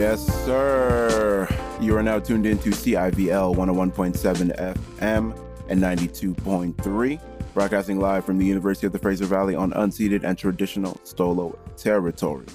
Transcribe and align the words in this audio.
Yes, 0.00 0.26
sir. 0.46 1.46
You 1.78 1.94
are 1.94 2.02
now 2.02 2.18
tuned 2.18 2.46
into 2.46 2.70
CIVL 2.70 3.54
101.7 3.54 4.56
FM 4.56 5.38
and 5.68 5.82
92.3, 5.82 7.20
broadcasting 7.52 8.00
live 8.00 8.24
from 8.24 8.38
the 8.38 8.46
University 8.46 8.86
of 8.86 8.94
the 8.94 8.98
Fraser 8.98 9.26
Valley 9.26 9.54
on 9.54 9.72
unceded 9.72 10.24
and 10.24 10.38
traditional 10.38 10.94
Stolo 11.04 11.54
territory. 11.76 12.46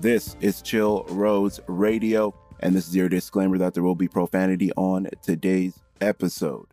This 0.00 0.34
is 0.40 0.60
Chill 0.60 1.06
Rose 1.10 1.60
Radio, 1.68 2.34
and 2.58 2.74
this 2.74 2.88
is 2.88 2.96
your 2.96 3.08
disclaimer 3.08 3.58
that 3.58 3.74
there 3.74 3.84
will 3.84 3.94
be 3.94 4.08
profanity 4.08 4.72
on 4.72 5.06
today's 5.22 5.78
episode. 6.00 6.66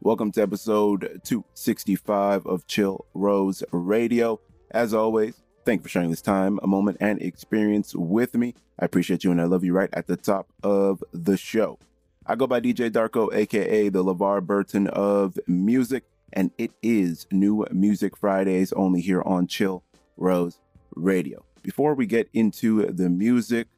Welcome 0.00 0.30
to 0.32 0.42
episode 0.42 1.20
265 1.24 2.46
of 2.46 2.68
Chill 2.68 3.04
Rose 3.14 3.64
Radio. 3.72 4.38
As 4.70 4.94
always, 4.94 5.42
thank 5.64 5.80
you 5.80 5.82
for 5.84 5.88
sharing 5.88 6.10
this 6.10 6.22
time, 6.22 6.58
a 6.62 6.66
moment, 6.66 6.96
and 7.00 7.20
experience 7.22 7.94
with 7.94 8.34
me. 8.34 8.54
I 8.78 8.84
appreciate 8.84 9.24
you 9.24 9.30
and 9.30 9.40
I 9.40 9.44
love 9.44 9.64
you 9.64 9.72
right 9.72 9.90
at 9.92 10.06
the 10.06 10.16
top 10.16 10.48
of 10.62 11.02
the 11.12 11.36
show. 11.36 11.78
I 12.26 12.34
go 12.36 12.46
by 12.46 12.60
DJ 12.60 12.90
Darko, 12.90 13.32
aka 13.34 13.88
the 13.88 14.04
LeVar 14.04 14.44
Burton 14.44 14.86
of 14.88 15.38
music, 15.46 16.04
and 16.32 16.50
it 16.58 16.72
is 16.82 17.26
New 17.30 17.66
Music 17.72 18.16
Fridays 18.16 18.72
only 18.72 19.00
here 19.00 19.22
on 19.22 19.46
Chill 19.46 19.82
Rose 20.16 20.58
Radio. 20.94 21.44
Before 21.62 21.94
we 21.94 22.06
get 22.06 22.28
into 22.32 22.86
the 22.86 23.08
music, 23.08 23.68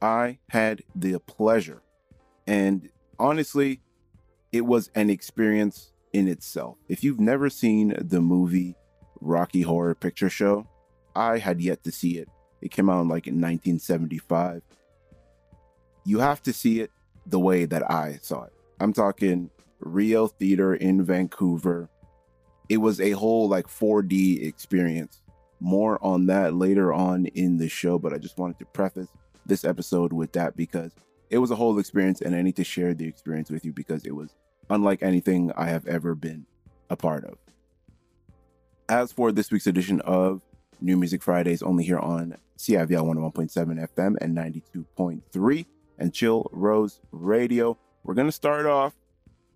I 0.00 0.38
had 0.50 0.82
the 0.94 1.18
pleasure, 1.20 1.82
and 2.46 2.88
honestly, 3.18 3.80
it 4.52 4.64
was 4.64 4.90
an 4.94 5.10
experience 5.10 5.92
in 6.12 6.28
itself. 6.28 6.76
If 6.88 7.02
you've 7.04 7.20
never 7.20 7.50
seen 7.50 7.94
the 7.98 8.20
movie 8.20 8.74
Rocky 9.20 9.62
Horror 9.62 9.94
Picture 9.94 10.30
Show, 10.30 10.66
I 11.18 11.38
had 11.38 11.60
yet 11.60 11.82
to 11.82 11.90
see 11.90 12.18
it. 12.18 12.28
It 12.62 12.70
came 12.70 12.88
out 12.88 13.06
like 13.06 13.26
in 13.26 13.40
1975. 13.40 14.62
You 16.04 16.20
have 16.20 16.40
to 16.42 16.52
see 16.52 16.80
it 16.80 16.92
the 17.26 17.40
way 17.40 17.64
that 17.64 17.90
I 17.90 18.20
saw 18.22 18.44
it. 18.44 18.52
I'm 18.80 18.92
talking 18.92 19.50
Rio 19.80 20.28
Theater 20.28 20.74
in 20.74 21.04
Vancouver. 21.04 21.90
It 22.68 22.76
was 22.76 23.00
a 23.00 23.10
whole 23.10 23.48
like 23.48 23.66
4D 23.66 24.46
experience. 24.46 25.20
More 25.60 25.98
on 26.04 26.26
that 26.26 26.54
later 26.54 26.92
on 26.92 27.26
in 27.26 27.58
the 27.58 27.68
show, 27.68 27.98
but 27.98 28.14
I 28.14 28.18
just 28.18 28.38
wanted 28.38 28.60
to 28.60 28.66
preface 28.66 29.08
this 29.44 29.64
episode 29.64 30.12
with 30.12 30.32
that 30.32 30.56
because 30.56 30.92
it 31.30 31.38
was 31.38 31.50
a 31.50 31.56
whole 31.56 31.80
experience 31.80 32.20
and 32.20 32.34
I 32.36 32.42
need 32.42 32.56
to 32.56 32.64
share 32.64 32.94
the 32.94 33.08
experience 33.08 33.50
with 33.50 33.64
you 33.64 33.72
because 33.72 34.04
it 34.04 34.14
was 34.14 34.36
unlike 34.70 35.02
anything 35.02 35.50
I 35.56 35.66
have 35.66 35.86
ever 35.88 36.14
been 36.14 36.46
a 36.90 36.96
part 36.96 37.24
of. 37.24 37.38
As 38.88 39.10
for 39.10 39.32
this 39.32 39.50
week's 39.50 39.66
edition 39.66 40.00
of 40.02 40.42
New 40.80 40.96
Music 40.96 41.22
Fridays, 41.22 41.62
only 41.62 41.84
here 41.84 41.98
on 41.98 42.36
CIVL 42.58 43.32
101.7 43.32 43.88
FM 43.96 44.16
and 44.20 44.36
92.3 44.36 45.66
and 45.98 46.14
Chill 46.14 46.48
Rose 46.52 47.00
Radio, 47.10 47.76
we're 48.04 48.14
going 48.14 48.28
to 48.28 48.32
start 48.32 48.66
off 48.66 48.94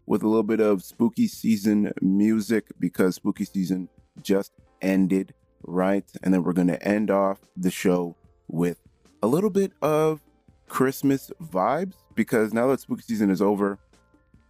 with 0.07 0.23
a 0.23 0.29
little 0.29 0.43
bit 0.43 0.61
of 0.61 0.83
spooky 0.83 1.29
season 1.29 1.93
music 2.01 2.67
because 2.79 3.15
spooky 3.15 3.45
season 3.45 3.89
just 4.21 4.53
ended, 4.81 5.33
right? 5.63 6.05
And 6.23 6.35
then 6.35 6.43
we're 6.43 6.53
going 6.53 6.69
to 6.69 6.83
end 6.83 7.11
off 7.11 7.39
the 7.57 7.71
show 7.71 8.17
with 8.49 8.79
a 9.23 9.27
little 9.27 9.51
bit 9.51 9.73
of 9.81 10.21
Christmas 10.69 11.31
vibes 11.43 11.95
because 12.15 12.53
now 12.53 12.67
that 12.69 12.81
spooky 12.81 13.03
season 13.03 13.31
is 13.31 13.41
over, 13.41 13.79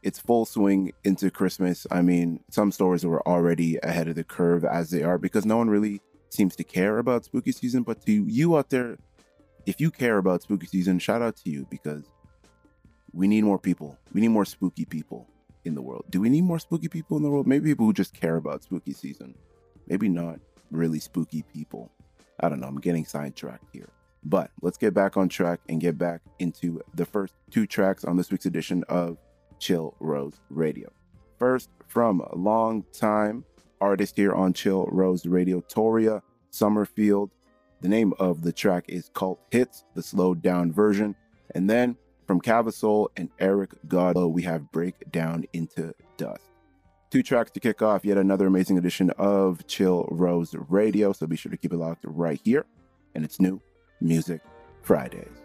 it's 0.03 0.19
full 0.19 0.45
swing 0.45 0.93
into 1.05 1.31
Christmas. 1.31 1.87
I 1.91 2.03
mean, 2.03 2.41
some 2.51 2.73
stores 2.73 3.07
were 3.07 3.27
already 3.27 3.79
ahead 3.83 4.09
of 4.09 4.17
the 4.17 4.25
curve 4.25 4.65
as 4.65 4.91
they 4.91 5.03
are 5.03 5.19
because 5.19 5.47
no 5.47 5.57
one 5.59 5.71
really 5.71 6.01
seems 6.33 6.57
to 6.57 6.65
care 6.65 6.99
about 6.99 7.25
spooky 7.25 7.53
season. 7.53 7.83
But 7.83 8.05
to 8.07 8.13
you 8.13 8.57
out 8.57 8.71
there, 8.71 8.99
if 9.67 9.81
you 9.81 9.91
care 9.91 10.19
about 10.19 10.43
spooky 10.43 10.67
season, 10.67 10.99
shout 10.99 11.23
out 11.23 11.37
to 11.39 11.51
you 11.51 11.67
because 11.71 12.11
we 13.13 13.29
need 13.29 13.45
more 13.45 13.59
people. 13.59 13.99
We 14.13 14.21
need 14.21 14.29
more 14.29 14.45
spooky 14.45 14.85
people 14.85 15.29
in 15.65 15.75
the 15.75 15.83
world. 15.83 16.05
Do 16.11 16.21
we 16.21 16.31
need 16.31 16.45
more 16.45 16.59
spooky 16.59 16.89
people 16.89 17.17
in 17.17 17.23
the 17.23 17.31
world? 17.31 17.47
Maybe 17.47 17.71
people 17.71 17.87
who 17.87 17.93
just 17.93 18.15
care 18.15 18.37
about 18.37 18.63
spooky 18.63 18.93
season. 18.93 19.35
Maybe 19.87 20.09
not 20.09 20.41
really 20.71 20.99
spooky 20.99 21.43
people. 21.43 21.91
I 22.41 22.49
don't 22.49 22.61
know. 22.61 22.67
I'm 22.67 22.81
getting 22.81 23.05
sidetracked 23.05 23.67
here. 23.73 23.91
But 24.25 24.51
let's 24.63 24.79
get 24.79 24.95
back 24.95 25.17
on 25.17 25.29
track 25.29 25.61
and 25.69 25.81
get 25.81 25.99
back 25.99 26.23
into 26.39 26.81
the 26.95 27.05
first 27.05 27.35
two 27.51 27.67
tracks 27.67 28.05
on 28.05 28.17
this 28.17 28.31
week's 28.31 28.47
edition 28.47 28.85
of 28.89 29.19
Chill 29.59 29.95
Rose 30.01 30.41
Radio. 30.49 30.91
First, 31.39 31.71
from 31.89 32.21
a 32.21 32.37
long 32.37 32.85
time 32.93 33.45
artist 33.83 34.17
here 34.17 34.33
on 34.33 34.53
Chill 34.53 34.87
Rose 34.91 35.27
Radio, 35.27 35.61
Toria 35.61 36.23
Summerfield. 36.51 37.31
The 37.81 37.89
name 37.89 38.15
of 38.19 38.43
the 38.43 38.53
track 38.53 38.85
is 38.89 39.11
Cult 39.13 39.41
Hits, 39.51 39.85
the 39.95 40.03
slowed 40.03 40.41
down 40.41 40.73
version. 40.73 41.17
And 41.55 41.69
then 41.69 41.97
from 42.27 42.41
Cavasoul 42.41 43.09
and 43.17 43.29
Eric 43.41 43.71
Godlow, 43.89 44.31
we 44.31 44.43
have 44.43 44.71
Break 44.71 45.11
Down 45.11 45.45
into 45.53 45.93
Dust. 46.17 46.49
Two 47.11 47.23
tracks 47.23 47.51
to 47.51 47.61
kick 47.61 47.83
off 47.83 48.05
yet 48.05 48.17
another 48.17 48.47
amazing 48.47 48.79
edition 48.79 49.11
of 49.19 49.67
Chill 49.67 50.07
Rose 50.11 50.55
Radio. 50.69 51.13
So 51.13 51.27
be 51.27 51.37
sure 51.37 51.51
to 51.51 51.59
keep 51.59 51.73
it 51.73 51.77
locked 51.77 52.05
right 52.05 52.41
here. 52.43 52.65
And 53.15 53.25
it's 53.25 53.41
new 53.41 53.61
Music 54.01 54.41
Fridays. 54.83 55.42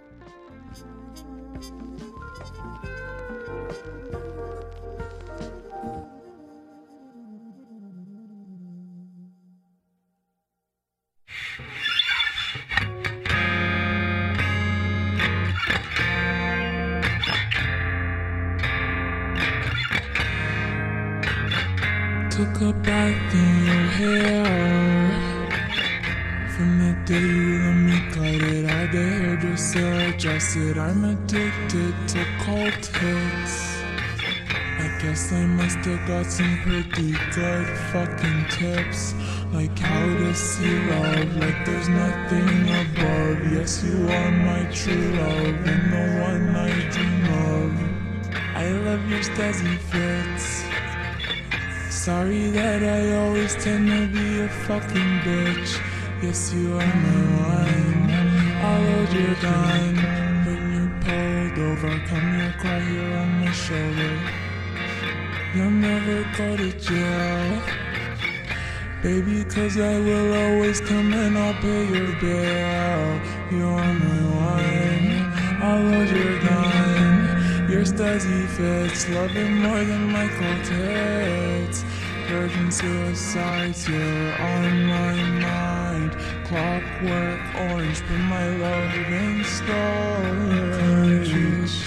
Day 27.08 27.22
you 27.22 27.64
let 27.64 27.74
me 27.74 27.98
it 28.44 28.70
out, 28.70 28.92
the 28.92 29.00
hairdresser. 29.00 30.78
I'm 30.78 31.06
addicted 31.06 31.96
to 32.10 32.26
cold 32.42 32.86
hits. 33.00 33.78
I 34.84 35.00
guess 35.02 35.32
I 35.32 35.46
must 35.46 35.78
have 35.88 36.06
got 36.06 36.26
some 36.26 36.60
pretty 36.64 37.14
good 37.34 37.68
fucking 37.92 38.46
tips. 38.50 39.14
Like 39.54 39.80
how 39.80 40.06
to 40.06 40.36
see 40.36 40.80
love, 40.90 41.38
like 41.38 41.66
there's 41.66 41.88
nothing 41.88 42.68
above. 42.82 43.54
Yes, 43.54 43.86
you 43.86 44.10
are 44.10 44.32
my 44.32 44.64
true 44.74 45.12
love, 45.16 45.66
and 45.66 45.86
the 45.94 46.06
one 46.28 46.56
I 46.58 46.90
dream 46.92 47.26
of. 47.56 47.72
I 48.54 48.68
love 48.86 49.10
your 49.10 49.22
stazzy 49.22 49.78
fits. 49.90 50.64
Sorry 51.90 52.50
that 52.52 52.84
I 52.84 53.16
always 53.16 53.56
tend 53.64 53.88
to 53.88 54.08
be 54.08 54.42
a 54.42 54.50
fucking 54.50 55.12
bitch. 55.24 55.97
Yes, 56.20 56.52
you 56.52 56.74
are 56.74 56.96
my 57.06 57.20
wine. 57.38 58.10
I'll 58.66 58.84
hold 58.90 59.14
your 59.14 59.36
gun 59.36 59.96
when 60.46 60.62
you 60.74 60.86
pulled 61.06 61.60
over. 61.70 61.94
Come 62.08 62.28
here, 62.34 62.56
cry 62.58 62.80
here 62.80 63.18
on 63.18 63.46
my 63.46 63.52
shoulder. 63.52 64.18
You'll 65.54 65.70
never 65.70 66.24
go 66.36 66.58
to 66.58 66.72
jail. 66.80 67.62
Baby, 69.04 69.44
cause 69.46 69.78
I 69.78 70.00
will 70.00 70.34
always 70.34 70.82
come 70.82 71.14
and 71.14 71.38
I'll 71.38 71.54
pay 71.62 71.86
your 71.86 72.12
bill. 72.20 73.22
You 73.52 73.68
are 73.68 73.94
my 73.94 74.22
wine. 74.38 75.22
I'll 75.62 75.94
hold 75.94 76.10
your 76.10 76.40
gun. 76.40 77.70
Your 77.70 77.84
stazzy 77.84 78.48
fits, 78.58 79.08
love 79.10 79.38
it 79.38 79.52
more 79.52 79.84
than 79.84 80.12
Michael 80.12 80.58
tits. 80.66 81.84
Virgin 82.28 82.72
suicides, 82.72 83.88
you're 83.88 84.42
on 84.42 84.86
my 84.88 85.14
mind. 85.14 85.87
Clockwork 86.48 87.42
orange, 87.56 88.00
put 88.04 88.20
my 88.20 88.48
love 88.56 88.96
in 88.96 89.44
storage. 89.44 91.32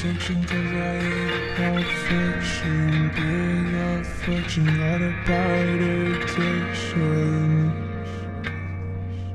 Fiction, 0.03 0.45
cause 0.45 0.53
I 0.53 1.01
hate 1.01 1.57
pulp 1.57 1.87
fiction. 2.09 3.11
Affliction, 4.01 4.65
got 4.67 5.01
a 5.01 5.12
bad 5.27 5.81
addiction. 5.81 7.73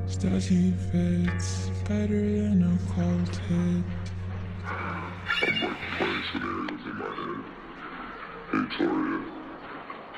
Stazzy 0.06 0.72
fits, 0.92 1.70
better 1.88 2.22
than 2.22 2.62
a 2.62 2.78
cult 2.94 3.36
hit. 3.48 3.84
scenarios 6.32 6.84
in 6.86 6.94
my 6.98 7.10
head. 7.16 7.42
Hey, 8.52 8.64
Toria, 8.78 9.20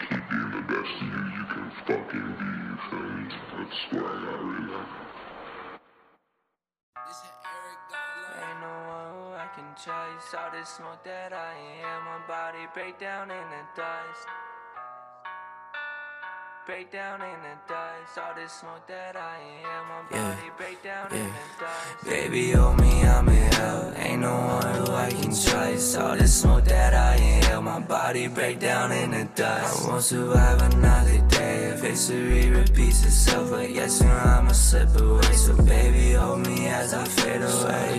keep 0.08 0.24
being 0.30 0.50
the 0.50 0.62
best 0.64 0.92
you 1.04 1.20
you 1.36 1.44
can 1.52 1.68
fucking 1.84 2.28
be, 2.40 2.50
you 2.64 2.76
feel? 2.88 3.28
That's 3.58 3.80
what 3.92 4.04
I 4.04 4.16
got 4.24 4.40
right 4.40 4.68
now. 4.68 4.86
Ain't 8.38 8.60
no 8.60 8.72
one 8.88 9.08
who 9.12 9.24
I 9.36 9.48
can 9.54 9.68
chase. 9.76 10.34
All 10.34 10.50
this 10.52 10.68
smoke 10.68 11.04
that 11.04 11.32
I 11.32 11.54
am, 11.84 12.04
my 12.04 12.20
body 12.26 12.64
break 12.74 12.98
down 12.98 13.30
in 13.30 13.44
the 13.50 13.62
dust. 13.76 14.47
Break 16.68 16.92
down 16.92 17.22
in 17.22 17.38
the 17.40 17.56
dust. 17.66 18.18
All 18.18 18.34
this 18.34 18.52
smoke 18.52 18.86
that 18.88 19.16
I 19.16 19.38
am, 19.64 19.88
my 19.88 20.02
Yeah, 20.14 20.34
body 20.34 20.50
break 20.58 20.82
down 20.82 21.10
in 21.10 21.24
the 21.24 21.64
dust. 21.64 22.04
Baby, 22.04 22.50
hold 22.50 22.78
me, 22.78 23.04
I'm 23.04 23.26
in 23.26 23.52
hell. 23.54 23.94
Ain't 23.96 24.20
no 24.20 24.34
one 24.36 24.74
who 24.74 24.92
I 24.92 25.08
can 25.08 25.30
trust. 25.30 25.96
All 25.96 26.14
this 26.14 26.42
smoke 26.42 26.66
that 26.66 26.92
I 26.92 27.14
inhale, 27.14 27.62
my 27.62 27.80
body 27.80 28.28
break 28.28 28.60
down 28.60 28.92
in 28.92 29.12
the 29.12 29.24
dust. 29.34 29.86
I 29.86 29.88
won't 29.88 30.02
survive 30.02 30.60
another 30.74 31.18
day 31.28 31.70
if 31.72 31.80
history 31.80 32.50
repeats 32.50 33.02
itself. 33.02 33.48
But 33.48 33.70
yes, 33.70 34.00
sir, 34.00 34.06
I'ma 34.06 34.52
slip 34.52 34.94
away. 35.00 35.32
So 35.32 35.56
baby, 35.62 36.12
hold 36.12 36.46
me 36.46 36.66
as 36.66 36.92
I 36.92 37.04
fade 37.04 37.40
away. 37.40 37.97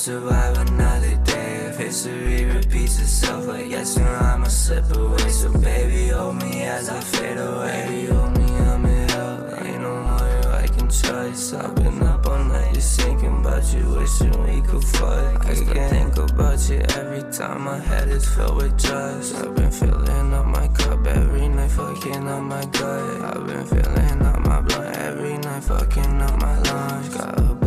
Survive 0.00 0.56
another 0.56 1.14
day 1.24 1.66
if 1.68 1.76
history 1.76 2.46
repeats 2.46 2.98
itself. 2.98 3.44
But 3.44 3.68
yes, 3.68 3.96
sir, 3.96 4.16
I'ma 4.16 4.48
slip 4.48 4.96
away. 4.96 5.28
So 5.28 5.52
baby, 5.52 6.08
hold 6.08 6.36
me 6.36 6.62
as 6.62 6.88
I 6.88 7.00
fade 7.00 7.36
away. 7.36 7.84
Baby, 7.86 8.06
hold 8.06 8.38
me, 8.38 8.44
I'm 8.44 8.84
in 8.86 9.08
hell. 9.10 9.54
Ain't 9.62 9.82
no 9.82 9.92
who 10.02 10.48
I 10.48 10.66
can 10.68 10.88
trust. 10.88 11.52
I've 11.52 11.74
been 11.74 12.02
up 12.02 12.26
all 12.26 12.42
night 12.44 12.72
just 12.72 12.98
thinking 12.98 13.40
about 13.40 13.74
you, 13.74 13.84
wishing 13.94 14.42
we 14.42 14.62
could 14.62 14.84
fuck. 14.84 15.44
I 15.44 15.54
can 15.54 15.90
think 15.90 16.16
about 16.16 16.70
you 16.70 16.80
every 16.96 17.22
time 17.30 17.64
my 17.64 17.78
head 17.78 18.08
is 18.08 18.26
filled 18.26 18.56
with 18.56 18.82
drugs. 18.82 19.34
I've 19.34 19.54
been 19.54 19.70
filling 19.70 20.32
up 20.32 20.46
my 20.46 20.66
cup 20.68 21.06
every 21.06 21.46
night, 21.48 21.72
fucking 21.72 22.26
up 22.26 22.42
my 22.42 22.64
gut. 22.72 23.36
I've 23.36 23.46
been 23.46 23.66
filling 23.66 24.22
up 24.22 24.40
my 24.46 24.62
blood 24.62 24.96
every 24.96 25.36
night, 25.36 25.62
fucking 25.62 26.22
up 26.22 26.40
my 26.40 26.58
lungs. 26.62 27.08
Got 27.14 27.38
a 27.38 27.59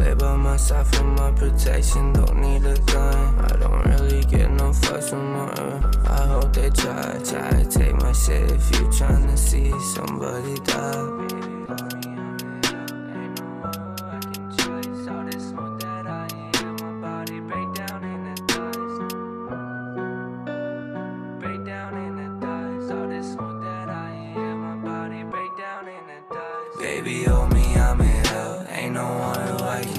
blade 0.54 0.58
by 0.58 0.58
my 0.58 0.58
side 0.58 0.88
for 0.88 1.04
my 1.04 1.32
protection, 1.32 2.14
don't 2.14 2.36
need 2.38 2.66
a 2.66 2.78
gun. 2.80 3.40
I 3.40 3.58
don't 3.58 3.86
really 3.86 4.24
get 4.26 4.52
no 4.52 4.72
fucks 4.72 5.10
from 5.10 5.34
more. 5.34 5.92
I 6.06 6.28
hope 6.28 6.54
they 6.54 6.70
try, 6.70 7.20
try 7.24 7.64
to 7.64 7.66
take 7.66 7.96
my 7.96 8.12
shit 8.14 8.52
if 8.52 8.72
you 8.72 8.88
tryna 8.88 9.38
see 9.38 9.72
somebody 9.96 10.56
die. 10.66 11.24
Baby, 26.80 27.24
hold 27.24 27.53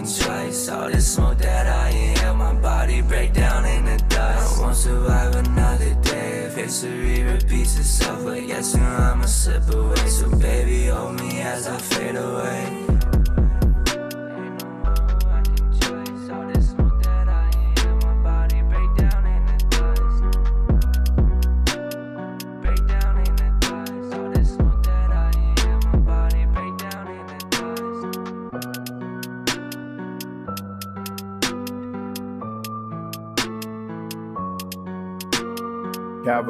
I. 0.06 0.68
All 0.68 0.90
this 0.90 1.14
smoke 1.14 1.38
that 1.38 1.66
I 1.66 1.88
inhale, 1.88 2.34
my 2.34 2.52
body 2.54 3.00
break 3.00 3.32
down 3.32 3.64
in 3.64 3.84
the 3.86 3.96
dust. 4.08 4.58
I 4.58 4.60
won't 4.60 4.76
survive 4.76 5.34
another 5.34 5.94
day 6.02 6.44
if 6.46 6.56
history 6.56 7.22
repeats 7.22 7.78
itself. 7.78 8.22
But 8.24 8.46
yes, 8.46 8.72
sir, 8.72 8.80
I'ma 8.80 9.24
slip 9.24 9.68
away. 9.72 10.06
So 10.08 10.28
baby, 10.36 10.86
hold 10.86 11.20
me 11.20 11.40
as 11.40 11.66
I 11.66 11.78
fade 11.78 12.16
away. 12.16 12.93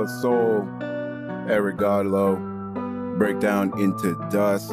Cavasoul, 0.04 1.48
Eric 1.48 1.78
Godlow, 1.78 3.16
Breakdown 3.16 3.72
into 3.80 4.14
Dust. 4.30 4.68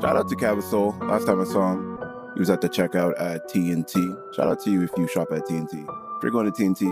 Shout 0.00 0.16
out 0.16 0.28
to 0.30 0.34
Cavasoul. 0.36 0.98
Last 1.06 1.26
time 1.26 1.42
I 1.42 1.44
saw 1.44 1.72
him, 1.72 1.98
he 2.32 2.40
was 2.40 2.48
at 2.48 2.62
the 2.62 2.68
checkout 2.68 3.20
at 3.20 3.50
TNT. 3.50 4.34
Shout 4.34 4.48
out 4.48 4.60
to 4.60 4.70
you 4.70 4.82
if 4.82 4.90
you 4.96 5.06
shop 5.08 5.28
at 5.32 5.44
TNT. 5.44 5.82
If 5.84 6.22
you're 6.22 6.32
going 6.32 6.50
to 6.50 6.52
TNT, 6.52 6.84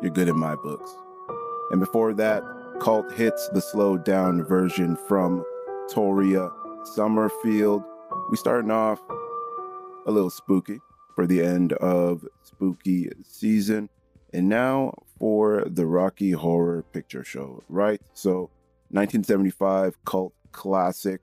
you're 0.00 0.10
good 0.10 0.28
in 0.28 0.38
my 0.38 0.54
books. 0.54 0.90
And 1.72 1.78
before 1.78 2.14
that, 2.14 2.42
Cult 2.80 3.12
hits 3.12 3.50
the 3.50 3.60
slowed 3.60 4.06
down 4.06 4.42
version 4.44 4.96
from 4.96 5.44
Toria 5.92 6.50
Summerfield. 6.94 7.82
We 8.30 8.38
starting 8.38 8.70
off 8.70 9.02
a 10.06 10.10
little 10.10 10.30
spooky 10.30 10.80
for 11.14 11.26
the 11.26 11.42
end 11.42 11.74
of 11.74 12.24
spooky 12.44 13.10
season. 13.24 13.90
And 14.32 14.48
now 14.48 14.94
for 15.18 15.64
the 15.66 15.86
Rocky 15.86 16.32
Horror 16.32 16.82
Picture 16.92 17.24
Show, 17.24 17.62
right? 17.68 18.00
So, 18.14 18.50
1975 18.90 20.02
cult 20.04 20.32
classic. 20.52 21.20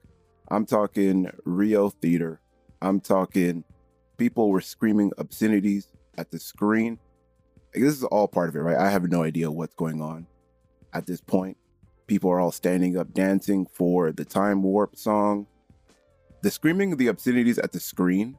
I'm 0.48 0.66
talking 0.66 1.30
Rio 1.44 1.90
Theater. 1.90 2.40
I'm 2.80 3.00
talking 3.00 3.64
people 4.16 4.50
were 4.50 4.60
screaming 4.60 5.12
obscenities 5.18 5.88
at 6.16 6.30
the 6.30 6.38
screen. 6.38 6.98
Like, 7.74 7.84
this 7.84 7.94
is 7.94 8.04
all 8.04 8.28
part 8.28 8.48
of 8.48 8.56
it, 8.56 8.60
right? 8.60 8.76
I 8.76 8.90
have 8.90 9.10
no 9.10 9.22
idea 9.22 9.50
what's 9.50 9.74
going 9.74 10.00
on 10.00 10.26
at 10.92 11.06
this 11.06 11.20
point. 11.20 11.56
People 12.06 12.30
are 12.30 12.40
all 12.40 12.52
standing 12.52 12.96
up 12.96 13.12
dancing 13.12 13.66
for 13.72 14.12
the 14.12 14.24
Time 14.24 14.62
Warp 14.62 14.96
song. 14.96 15.46
The 16.42 16.50
screaming 16.50 16.96
the 16.96 17.08
obscenities 17.08 17.58
at 17.58 17.72
the 17.72 17.80
screen 17.80 18.38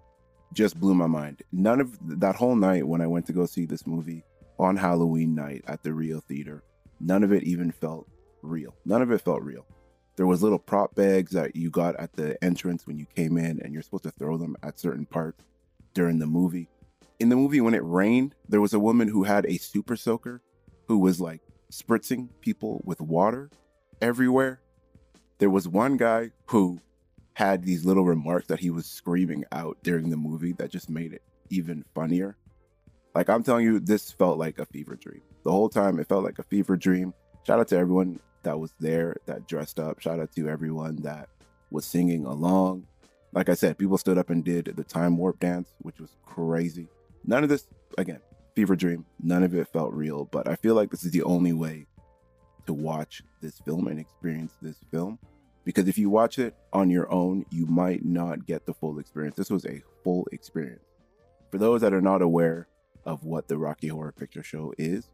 just 0.53 0.79
blew 0.79 0.95
my 0.95 1.07
mind. 1.07 1.43
None 1.51 1.81
of 1.81 1.97
that 2.19 2.35
whole 2.35 2.55
night 2.55 2.87
when 2.87 3.01
I 3.01 3.07
went 3.07 3.25
to 3.25 3.33
go 3.33 3.45
see 3.45 3.65
this 3.65 3.85
movie 3.85 4.23
on 4.59 4.77
Halloween 4.77 5.35
night 5.35 5.63
at 5.67 5.83
the 5.83 5.93
Rio 5.93 6.19
Theater, 6.19 6.63
none 6.99 7.23
of 7.23 7.31
it 7.31 7.43
even 7.43 7.71
felt 7.71 8.07
real. 8.41 8.75
None 8.85 9.01
of 9.01 9.11
it 9.11 9.21
felt 9.21 9.43
real. 9.43 9.65
There 10.15 10.27
was 10.27 10.41
little 10.41 10.59
prop 10.59 10.95
bags 10.95 11.31
that 11.33 11.55
you 11.55 11.69
got 11.69 11.95
at 11.97 12.13
the 12.13 12.43
entrance 12.43 12.87
when 12.87 12.97
you 12.97 13.05
came 13.15 13.37
in, 13.37 13.61
and 13.61 13.71
you're 13.71 13.83
supposed 13.83 14.03
to 14.03 14.11
throw 14.11 14.37
them 14.37 14.55
at 14.63 14.79
certain 14.79 15.05
parts 15.05 15.43
during 15.93 16.17
the 16.19 16.25
movie. 16.25 16.69
In 17.19 17.29
the 17.29 17.35
movie, 17.35 17.61
when 17.61 17.75
it 17.75 17.83
rained, 17.83 18.35
there 18.49 18.61
was 18.61 18.73
a 18.73 18.79
woman 18.79 19.07
who 19.07 19.23
had 19.23 19.45
a 19.45 19.57
super 19.57 19.95
soaker 19.95 20.41
who 20.87 20.99
was 20.99 21.21
like 21.21 21.41
spritzing 21.71 22.29
people 22.41 22.81
with 22.83 23.01
water 23.01 23.49
everywhere. 24.01 24.61
There 25.39 25.49
was 25.49 25.67
one 25.67 25.97
guy 25.97 26.31
who 26.47 26.79
had 27.33 27.63
these 27.63 27.85
little 27.85 28.05
remarks 28.05 28.47
that 28.47 28.59
he 28.59 28.71
was 28.71 28.87
screaming 28.87 29.45
out 29.51 29.77
during 29.83 30.09
the 30.09 30.17
movie 30.17 30.53
that 30.53 30.71
just 30.71 30.89
made 30.89 31.13
it 31.13 31.21
even 31.49 31.85
funnier. 31.93 32.35
Like 33.17 33.29
I'm 33.29 33.41
telling 33.41 33.65
you, 33.65 33.79
this 33.79 34.11
felt 34.11 34.37
like 34.37 34.59
a 34.59 34.65
fever 34.67 34.95
dream. 34.95 35.23
The 35.43 35.49
whole 35.51 35.69
time 35.69 35.97
it 35.97 36.07
felt 36.07 36.23
like 36.23 36.37
a 36.37 36.43
fever 36.43 36.77
dream. 36.77 37.15
Shout 37.47 37.59
out 37.59 37.67
to 37.69 37.75
everyone 37.75 38.19
that 38.43 38.59
was 38.59 38.75
there, 38.79 39.15
that 39.25 39.47
dressed 39.47 39.79
up. 39.79 39.99
Shout 39.99 40.19
out 40.19 40.31
to 40.33 40.47
everyone 40.47 40.97
that 40.97 41.27
was 41.71 41.83
singing 41.83 42.27
along. 42.27 42.85
Like 43.33 43.49
I 43.49 43.55
said, 43.55 43.79
people 43.79 43.97
stood 43.97 44.19
up 44.19 44.29
and 44.29 44.45
did 44.45 44.71
the 44.75 44.83
time 44.83 45.17
warp 45.17 45.39
dance, 45.39 45.73
which 45.79 45.99
was 45.99 46.11
crazy. 46.27 46.89
None 47.25 47.41
of 47.41 47.49
this, 47.49 47.65
again, 47.97 48.19
fever 48.55 48.75
dream, 48.75 49.03
none 49.19 49.41
of 49.41 49.55
it 49.55 49.67
felt 49.73 49.93
real, 49.93 50.25
but 50.25 50.47
I 50.47 50.55
feel 50.55 50.75
like 50.75 50.91
this 50.91 51.03
is 51.03 51.09
the 51.09 51.23
only 51.23 51.53
way 51.53 51.87
to 52.67 52.73
watch 52.73 53.23
this 53.41 53.57
film 53.57 53.87
and 53.87 53.99
experience 53.99 54.53
this 54.61 54.77
film. 54.91 55.17
Because 55.65 55.87
if 55.87 55.97
you 55.97 56.11
watch 56.11 56.37
it 56.37 56.55
on 56.71 56.91
your 56.91 57.11
own, 57.11 57.47
you 57.49 57.65
might 57.65 58.05
not 58.05 58.45
get 58.45 58.67
the 58.67 58.75
full 58.75 58.99
experience. 58.99 59.35
This 59.35 59.49
was 59.49 59.65
a 59.65 59.81
full 60.03 60.27
experience. 60.31 60.85
For 61.49 61.57
those 61.57 61.81
that 61.81 61.95
are 61.95 62.01
not 62.01 62.21
aware 62.21 62.67
of 63.07 63.23
what 63.23 63.47
the 63.47 63.57
Rocky 63.57 63.87
Horror 63.87 64.11
Picture 64.11 64.43
Show 64.43 64.73
is, 64.77 65.09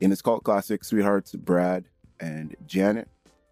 in 0.00 0.10
its 0.10 0.22
cult 0.22 0.42
classic, 0.42 0.82
sweethearts 0.82 1.34
Brad 1.34 1.84
and 2.18 2.56
Janet, 2.66 3.08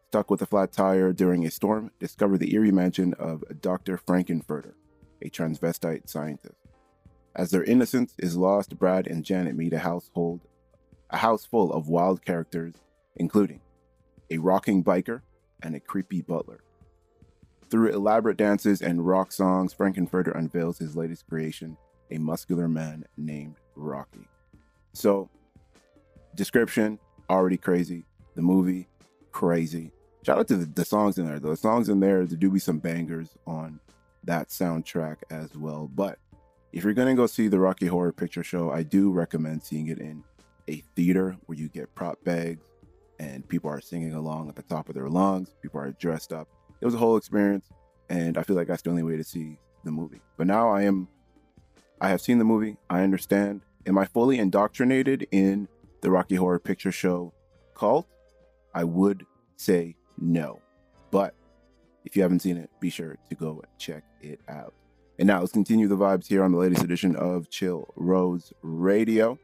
stuck 0.09 0.31
with 0.31 0.43
a 0.43 0.47
flat 0.47 0.73
tire 0.73 1.13
during 1.13 1.45
a 1.45 1.51
storm, 1.51 1.91
discover 2.01 2.39
the 2.39 2.55
eerie 2.55 2.73
mansion 2.73 3.15
of 3.15 3.45
Dr. 3.61 3.99
Frank-N-Furter, 3.99 4.73
a 5.23 5.29
transvestite 5.29 6.09
scientist. 6.09 6.57
As 7.35 7.51
their 7.51 7.65
innocence 7.65 8.15
is 8.19 8.37
lost, 8.37 8.79
Brad 8.79 9.07
and 9.07 9.25
Janet 9.25 9.57
meet 9.57 9.75
a 9.75 9.79
household, 9.81 10.41
a 11.11 11.19
house 11.19 11.45
full 11.45 11.73
of 11.73 11.89
wild 11.89 12.25
characters, 12.25 12.75
including 13.17 13.61
a 14.31 14.39
rocking 14.39 14.83
biker, 14.83 15.21
and 15.63 15.75
a 15.75 15.81
creepy 15.81 16.23
butler. 16.23 16.61
Through 17.69 17.91
elaborate 17.91 18.37
dances 18.37 18.81
and 18.81 19.07
rock 19.07 19.33
songs, 19.33 19.73
Frank-N-Furter 19.73 20.37
unveils 20.37 20.79
his 20.79 20.97
latest 20.97 21.29
creation, 21.29 21.77
a 22.11 22.19
muscular 22.19 22.69
man 22.69 23.05
named 23.17 23.57
Rocky. 23.77 24.27
So, 24.93 25.29
description 26.35 26.99
already 27.31 27.57
crazy. 27.57 28.05
The 28.35 28.43
movie 28.43 28.89
crazy. 29.33 29.93
Shout 30.25 30.39
out 30.39 30.49
to 30.49 30.57
the, 30.57 30.67
the 30.67 30.85
songs 30.85 31.19
in 31.19 31.27
there. 31.27 31.39
The 31.39 31.57
songs 31.57 31.89
in 31.89 32.01
there, 32.01 32.25
there 32.27 32.37
do 32.37 32.51
be 32.51 32.59
some 32.59 32.79
bangers 32.79 33.29
on 33.47 33.79
that 34.25 34.49
soundtrack 34.49 35.19
as 35.31 35.57
well. 35.57 35.89
But 35.95 36.19
if 36.73 36.85
you're 36.85 36.95
gonna 36.95 37.15
go 37.15 37.27
see 37.27 37.49
the 37.49 37.61
Rocky 37.61 37.87
Horror 37.87 38.13
Picture 38.13 38.43
Show, 38.43 38.71
I 38.71 38.83
do 38.83 39.11
recommend 39.11 39.63
seeing 39.63 39.89
it 39.89 39.99
in 39.99 40.25
a 40.69 40.83
theater 40.95 41.37
where 41.47 41.57
you 41.57 41.69
get 41.69 41.95
prop 41.95 42.23
bags 42.25 42.65
and 43.19 43.49
people 43.49 43.71
are 43.71 43.81
singing 43.81 44.15
along 44.15 44.49
at 44.49 44.57
the 44.57 44.63
top 44.63 44.89
of 44.89 44.95
their 44.95 45.09
lungs. 45.09 45.55
People 45.63 45.81
are 45.81 45.93
dressed 45.93 46.33
up. 46.33 46.49
It 46.81 46.85
was 46.85 46.95
a 46.95 46.99
whole 46.99 47.17
experience, 47.17 47.71
and 48.11 48.37
I 48.37 48.43
feel 48.43 48.57
like 48.57 48.69
that's 48.69 48.83
the 48.83 48.91
only 48.91 49.03
way 49.03 49.17
to 49.17 49.25
see 49.25 49.59
the 49.85 49.91
movie. 49.91 50.21
But 50.37 50.47
now 50.47 50.69
I 50.69 50.83
am, 50.83 51.09
I 52.01 52.09
have 52.09 52.21
seen 52.21 52.39
the 52.39 52.45
movie. 52.45 52.77
I 52.91 53.03
understand. 53.03 53.63
Am 53.87 53.97
I 53.97 54.05
fully 54.05 54.39
indoctrinated 54.39 55.27
in 55.31 55.69
the 56.03 56.11
Rocky 56.11 56.35
Horror 56.35 56.59
Picture 56.59 56.93
Show 56.93 57.33
cult? 57.75 58.07
I 58.75 58.85
would 58.85 59.25
say 59.57 59.97
no. 60.19 60.61
But 61.11 61.35
if 62.05 62.15
you 62.17 62.23
haven't 62.23 62.41
seen 62.41 62.59
it, 62.59 62.69
be 62.81 62.91
sure 62.91 63.17
to 63.29 63.35
go 63.35 63.63
check 63.79 64.05
it 64.21 64.41
out. 64.49 64.75
And 65.19 65.27
now 65.27 65.41
let's 65.41 65.53
continue 65.53 65.89
the 65.89 65.97
vibes 65.97 66.27
here 66.27 66.45
on 66.45 66.53
the 66.53 66.59
latest 66.59 66.85
edition 66.85 67.17
of 67.17 67.49
Chill 67.49 67.89
Rose 67.97 68.53
Radio. 68.61 69.39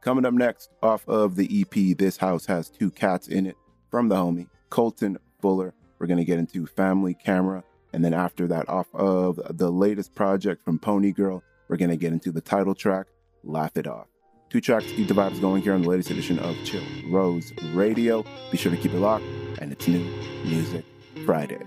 Coming 0.00 0.26
up 0.26 0.34
next, 0.34 0.70
off 0.82 1.08
of 1.08 1.36
the 1.36 1.60
EP, 1.60 1.96
This 1.96 2.16
House 2.16 2.44
Has 2.46 2.68
Two 2.68 2.90
Cats 2.90 3.28
in 3.28 3.46
It 3.46 3.56
from 3.90 4.08
the 4.08 4.16
homie 4.16 4.48
Coltan 4.70 5.16
Fuller. 5.40 5.72
We're 5.98 6.08
going 6.08 6.18
to 6.18 6.24
get 6.24 6.40
into 6.40 6.66
Family 6.66 7.14
Camera. 7.14 7.62
And 7.92 8.04
then 8.04 8.12
after 8.12 8.48
that, 8.48 8.68
off 8.68 8.92
of 8.92 9.40
the 9.56 9.70
latest 9.70 10.14
project 10.16 10.64
from 10.64 10.80
Pony 10.80 11.12
Girl, 11.12 11.44
we're 11.68 11.76
going 11.76 11.90
to 11.90 11.96
get 11.96 12.12
into 12.12 12.32
the 12.32 12.40
title 12.40 12.74
track, 12.74 13.06
Laff 13.42 13.76
It 13.76 13.86
Off. 13.86 14.06
Two 14.50 14.60
tracks 14.60 14.86
to 14.86 14.94
keep 14.94 15.08
the 15.08 15.14
vibes 15.14 15.40
going 15.40 15.62
here 15.62 15.74
on 15.74 15.82
the 15.82 15.88
latest 15.88 16.10
edition 16.10 16.38
of 16.38 16.56
Chill 16.64 16.82
Rose 17.08 17.52
Radio. 17.72 18.24
Be 18.50 18.56
sure 18.56 18.70
to 18.70 18.78
keep 18.78 18.92
it 18.92 18.98
locked, 18.98 19.24
and 19.60 19.72
it's 19.72 19.88
New 19.88 20.04
Music 20.44 20.84
Friday. 21.26 21.58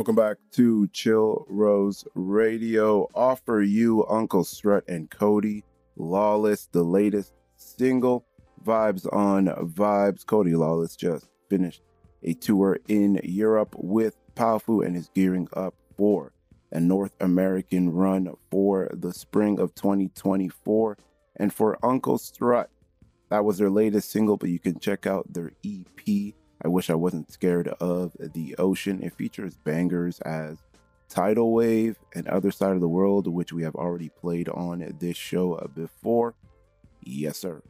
Welcome 0.00 0.16
back 0.16 0.38
to 0.52 0.88
Chill 0.94 1.44
Rose 1.46 2.06
Radio. 2.14 3.06
Offer 3.14 3.60
you 3.60 4.06
Uncle 4.08 4.44
Strut 4.44 4.82
and 4.88 5.10
Cody 5.10 5.62
Lawless, 5.94 6.70
the 6.72 6.82
latest 6.82 7.34
single. 7.58 8.24
Vibes 8.64 9.06
on 9.14 9.48
Vibes. 9.74 10.24
Cody 10.24 10.54
Lawless 10.54 10.96
just 10.96 11.28
finished 11.50 11.82
a 12.22 12.32
tour 12.32 12.78
in 12.88 13.20
Europe 13.22 13.74
with 13.76 14.16
Palfu 14.34 14.86
and 14.86 14.96
is 14.96 15.10
gearing 15.14 15.48
up 15.52 15.74
for 15.98 16.32
a 16.72 16.80
North 16.80 17.12
American 17.20 17.90
run 17.90 18.32
for 18.50 18.88
the 18.94 19.12
spring 19.12 19.60
of 19.60 19.74
2024. 19.74 20.96
And 21.36 21.52
for 21.52 21.78
Uncle 21.84 22.16
Strut, 22.16 22.70
that 23.28 23.44
was 23.44 23.58
their 23.58 23.68
latest 23.68 24.10
single, 24.10 24.38
but 24.38 24.48
you 24.48 24.60
can 24.60 24.78
check 24.78 25.06
out 25.06 25.30
their 25.30 25.52
EP. 25.62 26.34
I 26.62 26.68
wish 26.68 26.90
I 26.90 26.94
wasn't 26.94 27.32
scared 27.32 27.68
of 27.68 28.12
the 28.18 28.54
ocean. 28.58 29.02
It 29.02 29.14
features 29.14 29.56
bangers 29.56 30.20
as 30.20 30.58
Tidal 31.08 31.52
Wave 31.52 31.96
and 32.14 32.28
Other 32.28 32.50
Side 32.50 32.74
of 32.74 32.80
the 32.80 32.88
World, 32.88 33.26
which 33.26 33.52
we 33.52 33.62
have 33.62 33.74
already 33.74 34.08
played 34.08 34.48
on 34.48 34.94
this 35.00 35.16
show 35.16 35.54
uh, 35.54 35.66
before. 35.68 36.34
Yes, 37.02 37.38
sir. 37.38 37.62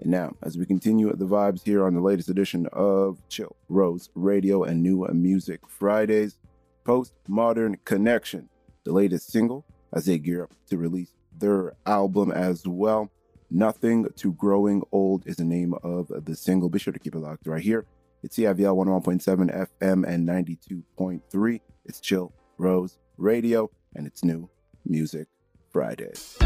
And 0.00 0.10
now, 0.10 0.34
as 0.42 0.56
we 0.56 0.64
continue 0.64 1.14
the 1.14 1.26
vibes 1.26 1.62
here 1.62 1.84
on 1.84 1.94
the 1.94 2.00
latest 2.00 2.28
edition 2.28 2.66
of 2.72 3.18
Chill 3.28 3.54
Rose 3.68 4.10
Radio 4.14 4.62
and 4.62 4.82
New 4.82 5.06
Music 5.08 5.60
Fridays, 5.68 6.38
Postmodern 6.84 7.76
Connection, 7.84 8.48
the 8.84 8.92
latest 8.92 9.30
single, 9.30 9.64
as 9.92 10.06
they 10.06 10.18
gear 10.18 10.44
up 10.44 10.54
to 10.70 10.78
release 10.78 11.12
their 11.36 11.74
album 11.86 12.30
as 12.32 12.66
well. 12.66 13.10
Nothing 13.50 14.06
to 14.16 14.32
Growing 14.32 14.82
Old 14.92 15.26
is 15.26 15.36
the 15.36 15.44
name 15.44 15.74
of 15.82 16.10
the 16.24 16.34
single. 16.34 16.68
Be 16.68 16.78
sure 16.78 16.92
to 16.92 16.98
keep 16.98 17.14
it 17.14 17.18
locked 17.18 17.46
right 17.46 17.62
here. 17.62 17.86
It's 18.22 18.36
CIVL 18.36 18.74
101.7 19.02 19.68
FM 19.80 20.06
and 20.06 20.28
92.3. 20.28 21.60
It's 21.84 22.00
Chill 22.00 22.32
Rose 22.58 22.98
Radio, 23.16 23.70
and 23.94 24.06
it's 24.08 24.24
New 24.24 24.50
Music 24.84 25.28
Fridays. 25.70 26.36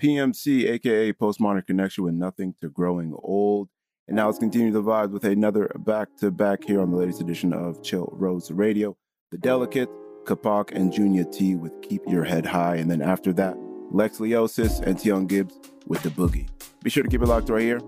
PMC, 0.00 0.66
aka 0.70 1.12
Postmodern 1.12 1.66
Connection 1.66 2.04
with 2.04 2.14
Nothing 2.14 2.54
to 2.62 2.70
Growing 2.70 3.14
Old. 3.22 3.68
And 4.08 4.16
now 4.16 4.26
let's 4.26 4.38
continue 4.38 4.72
the 4.72 4.82
vibes 4.82 5.12
with 5.12 5.24
another 5.24 5.70
back 5.78 6.08
to 6.18 6.30
back 6.30 6.64
here 6.64 6.80
on 6.80 6.90
the 6.90 6.96
latest 6.96 7.20
edition 7.20 7.52
of 7.52 7.82
Chill 7.82 8.08
Rose 8.12 8.50
Radio. 8.50 8.96
The 9.30 9.38
della 9.38 9.68
kit, 9.68 9.90
Kapok, 10.24 10.72
and 10.72 10.92
Junia-T 10.92 11.54
with 11.56 11.72
Keep 11.82 12.02
Your 12.08 12.24
Head 12.24 12.46
High. 12.46 12.76
And 12.76 12.90
then 12.90 13.02
after 13.02 13.32
that, 13.34 13.56
Lex 13.92 14.18
Leosis 14.18 14.80
and 14.80 14.98
Teon 14.98 15.26
Gibbs 15.26 15.58
with 15.86 16.02
The 16.02 16.08
Boogie. 16.08 16.48
Be 16.82 16.88
sure 16.90 17.02
to 17.02 17.08
keep 17.08 17.20
it 17.20 17.26
locked 17.26 17.50
right 17.50 17.62
here. 17.62 17.80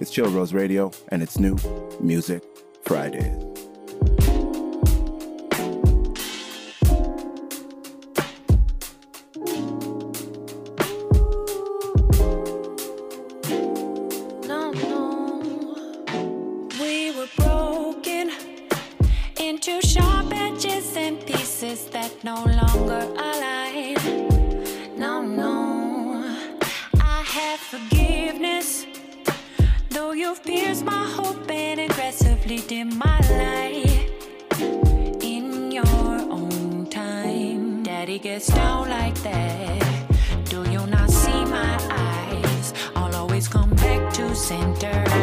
It's 0.00 0.10
Chill 0.10 0.30
Rose 0.30 0.54
Radio, 0.54 0.92
and 1.08 1.22
it's 1.22 1.38
new 1.38 1.56
Music 2.00 2.44
Fridays. 2.84 3.65
completing 32.46 32.96
my 32.96 33.18
life 33.28 34.60
in 35.20 35.72
your 35.72 35.84
own 36.30 36.86
time. 36.88 37.82
Daddy 37.82 38.20
gets 38.20 38.46
down 38.46 38.88
like 38.88 39.16
that. 39.24 40.06
Do 40.44 40.62
you 40.70 40.86
not 40.86 41.10
see 41.10 41.44
my 41.46 41.76
eyes? 41.90 42.72
I'll 42.94 43.16
always 43.16 43.48
come 43.48 43.70
back 43.70 44.12
to 44.14 44.32
center. 44.36 45.15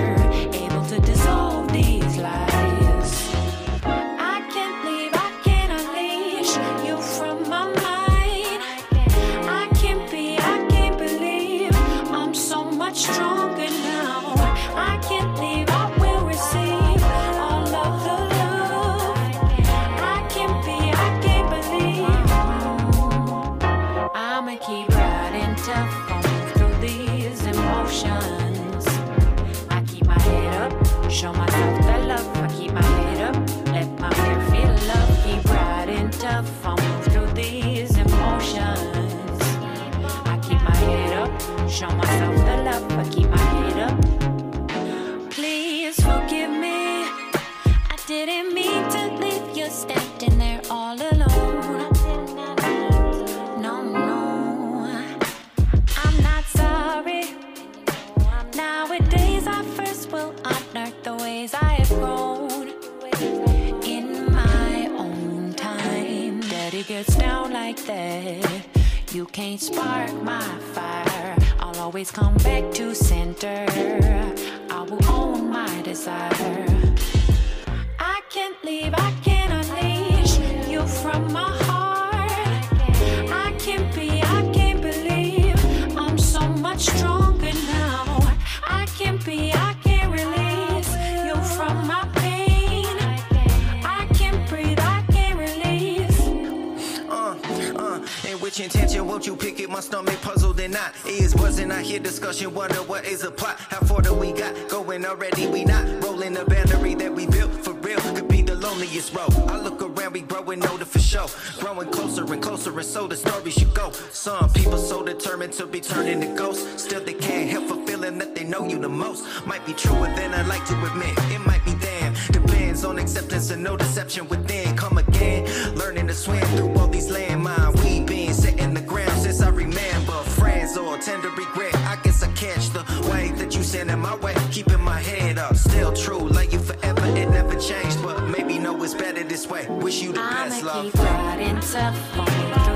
up 126.74 126.82
on 126.82 126.92
these 126.92 127.10
landmines. 127.10 127.84
We 127.84 128.02
been 128.02 128.34
sitting 128.34 128.74
the 128.74 128.82
ground 128.82 129.22
since 129.22 129.42
I 129.42 129.50
remember. 129.50 130.12
Friends 130.40 130.78
or 130.78 130.98
tender 130.98 131.30
regret. 131.30 131.76
I 131.76 131.98
guess 132.04 132.24
I 132.24 132.32
catch 132.34 132.70
the 132.70 132.84
way 133.10 133.32
that 133.38 133.56
you 133.56 133.64
send 133.64 133.90
sending 133.90 134.00
my 134.00 134.16
way. 134.16 134.36
Keeping 134.52 134.82
my 134.82 135.00
head 135.00 135.38
up, 135.38 135.56
still 135.56 135.94
true. 135.94 136.28
Like 136.30 136.54
you 136.54 136.60
forever, 136.60 137.06
it 137.18 137.30
never 137.30 137.56
changed. 137.60 138.02
But 138.02 138.28
maybe 138.30 138.60
know 138.60 138.82
it's 138.84 138.94
better 138.94 139.24
this 139.24 139.48
way. 139.48 139.68
Wish 139.70 140.02
you 140.02 140.14
the 140.14 140.22
I'ma 140.22 140.50
best, 140.50 140.64
love. 140.64 140.86
Keep 140.86 140.96
riding 140.96 141.60
tough, 141.60 141.98
through 142.14 142.74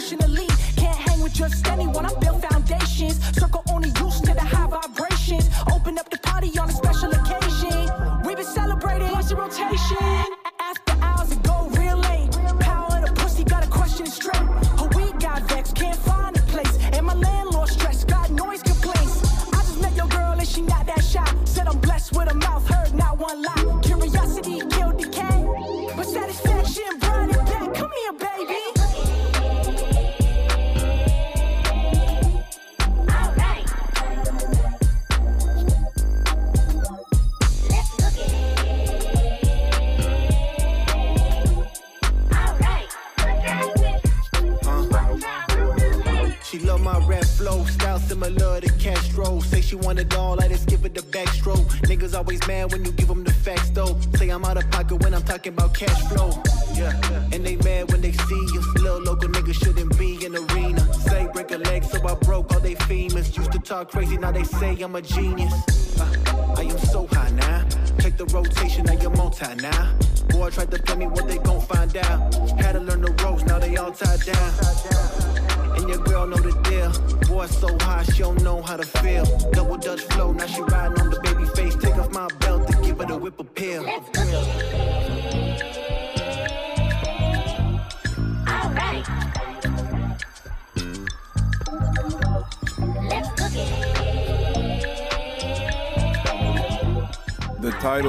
pushing 0.00 0.18
the. 0.18 0.30
Can't 0.76 0.96
hang 0.96 1.20
with 1.20 1.34
just 1.34 1.66
anyone. 1.68 2.06
I 2.06 2.14
build 2.20 2.39
talk 63.80 63.92
crazy, 63.92 64.18
now 64.18 64.30
they 64.30 64.44
say 64.44 64.78
I'm 64.82 64.94
a 64.94 65.00
genius. 65.00 65.54
Uh, 65.98 66.54
I 66.56 66.62
am 66.62 66.78
so 66.78 67.06
high 67.06 67.30
now. 67.30 67.64
Check 68.00 68.16
the 68.16 68.26
rotation, 68.26 68.84
now 68.84 68.92
you're 68.92 69.10
multi 69.10 69.54
now. 69.56 69.94
Boy 70.28 70.50
tried 70.50 70.70
to 70.72 70.78
play 70.82 70.96
me, 70.96 71.06
what 71.06 71.26
they 71.26 71.38
gon' 71.38 71.60
find 71.60 71.96
out? 71.96 72.34
Had 72.60 72.72
to 72.72 72.80
learn 72.80 73.00
the 73.00 73.12
ropes, 73.22 73.44
now 73.44 73.58
they 73.58 73.76
all 73.76 73.92
tied 73.92 74.20
down. 74.20 74.52
And 75.76 75.88
your 75.88 75.98
girl 75.98 76.26
know 76.26 76.36
the 76.36 76.52
deal. 76.68 76.90
Boy, 77.28 77.46
so 77.46 77.68
high, 77.80 78.02
she 78.04 78.22
don't 78.22 78.42
know 78.42 78.60
how 78.60 78.76
to 78.76 78.86
feel. 78.86 79.24
Double 79.52 79.78
Dutch 79.78 80.02
flow, 80.12 80.32
now 80.32 80.46
she 80.46 80.60
riding 80.62 80.99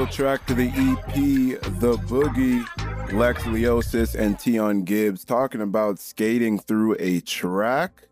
title 0.01 0.15
track 0.15 0.43
to 0.47 0.55
the 0.55 0.69
EP, 0.69 1.61
The 1.79 1.95
Boogie, 2.07 3.13
Lex 3.13 3.43
Leosis 3.43 4.15
and 4.15 4.39
Teon 4.39 4.83
Gibbs 4.83 5.23
talking 5.23 5.61
about 5.61 5.99
skating 5.99 6.57
through 6.57 6.95
a 6.99 7.19
track. 7.19 8.07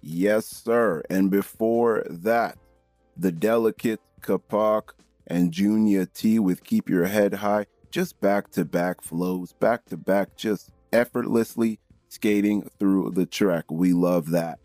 Yes, 0.00 0.46
sir. 0.46 1.02
And 1.10 1.30
before 1.30 2.06
that, 2.08 2.56
The 3.18 3.30
Delicate 3.30 4.00
Kapok 4.22 4.92
and 5.26 5.52
Junia-T 5.52 6.38
with 6.38 6.64
Keep 6.64 6.88
Your 6.88 7.04
Head 7.04 7.34
High, 7.34 7.66
just 7.90 8.18
back 8.22 8.50
to 8.52 8.64
back 8.64 9.02
flows, 9.02 9.52
back 9.52 9.84
to 9.86 9.98
back, 9.98 10.36
just 10.36 10.70
effortlessly 10.94 11.78
skating 12.08 12.70
through 12.78 13.10
the 13.10 13.26
track. 13.26 13.70
We 13.70 13.92
love 13.92 14.30
that. 14.30 14.60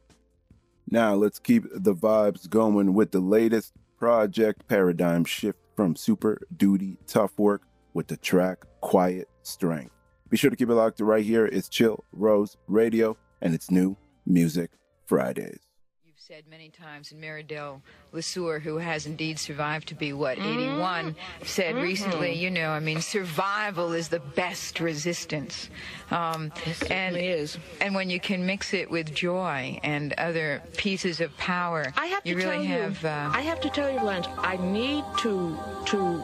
Now 0.89 1.13
let's 1.15 1.39
keep 1.39 1.65
the 1.74 1.94
vibes 1.94 2.50
going 2.50 2.94
with 2.94 3.12
the 3.12 3.20
latest 3.20 3.74
project 3.98 4.65
paradigm 4.70 5.26
shift 5.26 5.60
from 5.80 5.96
super 5.96 6.38
duty 6.58 6.98
tough 7.08 7.39
work 7.39 7.62
with 7.94 8.06
the 8.08 8.18
track 8.18 8.65
Quiet 8.82 9.30
Strength. 9.44 9.94
Be 10.30 10.36
sure 10.36 10.50
to 10.50 10.58
keep 10.58 10.70
it 10.70 10.74
locked 10.74 11.00
right 11.00 11.24
here. 11.24 11.46
It's 11.46 11.70
Chill 11.70 12.04
Rose 12.12 12.58
Radio 12.68 13.15
and 13.42 13.54
it's 13.54 13.72
new 13.72 13.96
Music 14.26 14.72
Fridays. 15.06 15.69
Said 16.30 16.44
many 16.48 16.70
times, 16.70 17.12
and 17.12 17.20
Meridel 17.20 17.82
Lesueur, 18.12 18.60
who 18.60 18.78
has 18.78 19.08
indeed 19.08 19.39
survived 19.39 19.88
to 19.88 19.96
be, 19.96 20.13
what, 20.13 20.38
81, 20.38 21.15
said 21.42 21.76
recently, 21.76 22.34
you 22.34 22.52
know, 22.52 22.70
I 22.70 22.80
mean, 22.80 23.02
survival 23.02 23.94
is 23.94 24.10
the 24.10 24.20
best 24.20 24.80
resistance. 24.80 25.72
Um, 26.12 26.52
and, 26.92 27.18
is. 27.18 27.58
And 27.82 27.96
when 27.96 28.12
you 28.12 28.20
can 28.20 28.46
mix 28.46 28.76
it 28.76 28.92
with 28.92 29.12
joy 29.12 29.80
and 29.82 30.13
other 30.20 30.62
pieces 30.78 31.20
of 31.20 31.36
power, 31.38 31.92
I 31.98 32.06
have 32.06 32.24
you 32.24 32.36
to 32.36 32.38
really 32.38 32.68
tell 32.68 32.78
you, 32.78 32.82
have. 32.84 33.06
Uh, 33.06 33.32
I 33.34 33.42
have 33.42 33.60
to 33.62 33.70
tell 33.72 33.89
you, 33.89 34.00
Blanche, 34.00 34.28
I 34.38 34.58
need 34.58 35.04
to 35.22 35.58
to 35.88 36.24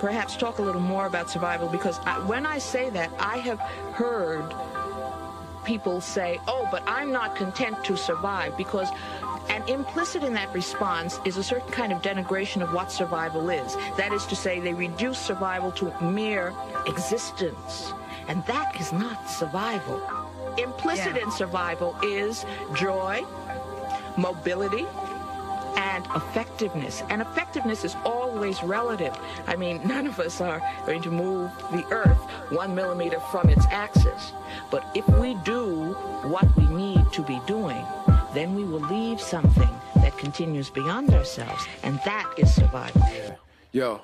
perhaps 0.00 0.36
talk 0.36 0.58
a 0.58 0.62
little 0.62 0.80
more 0.80 1.06
about 1.06 1.30
survival 1.30 1.68
because 1.68 2.00
I, 2.00 2.18
when 2.26 2.46
I 2.46 2.58
say 2.58 2.90
that, 2.90 3.12
I 3.20 3.36
have 3.36 3.60
heard 3.94 4.52
people 5.64 6.00
say, 6.00 6.40
"Oh, 6.46 6.68
but 6.70 6.82
I'm 6.86 7.10
not 7.12 7.36
content 7.36 7.82
to 7.84 7.96
survive," 7.96 8.56
because 8.56 8.90
and 9.48 9.68
implicit 9.68 10.22
in 10.22 10.32
that 10.34 10.52
response 10.54 11.20
is 11.24 11.36
a 11.36 11.42
certain 11.42 11.70
kind 11.70 11.92
of 11.92 12.00
denigration 12.00 12.62
of 12.62 12.72
what 12.72 12.90
survival 12.90 13.50
is. 13.50 13.76
That 13.96 14.12
is 14.12 14.24
to 14.26 14.36
say, 14.36 14.58
they 14.60 14.72
reduce 14.74 15.18
survival 15.18 15.70
to 15.72 15.92
mere 16.00 16.52
existence, 16.86 17.92
and 18.28 18.44
that 18.46 18.74
is 18.80 18.92
not 18.92 19.28
survival. 19.28 20.00
Implicit 20.56 21.16
in 21.16 21.30
survival 21.30 21.96
is 22.02 22.46
joy, 22.74 23.22
mobility, 24.16 24.86
and 25.76 26.06
effectiveness. 26.14 27.02
And 27.10 27.22
effectiveness 27.22 27.84
is 27.84 27.96
always 28.04 28.62
relative. 28.62 29.16
I 29.46 29.56
mean, 29.56 29.80
none 29.86 30.06
of 30.06 30.18
us 30.20 30.40
are 30.40 30.60
going 30.86 31.02
to 31.02 31.10
move 31.10 31.50
the 31.72 31.84
earth 31.90 32.18
one 32.50 32.74
millimeter 32.74 33.20
from 33.30 33.48
its 33.48 33.66
axis. 33.70 34.32
But 34.70 34.84
if 34.94 35.06
we 35.08 35.34
do 35.44 35.92
what 36.24 36.54
we 36.56 36.66
need 36.66 37.12
to 37.12 37.22
be 37.22 37.40
doing, 37.46 37.84
then 38.32 38.54
we 38.54 38.64
will 38.64 38.80
leave 38.80 39.20
something 39.20 39.70
that 39.96 40.16
continues 40.18 40.70
beyond 40.70 41.14
ourselves. 41.14 41.66
And 41.82 42.00
that 42.04 42.32
is 42.36 42.52
survival. 42.54 43.02
Yo, 43.74 44.00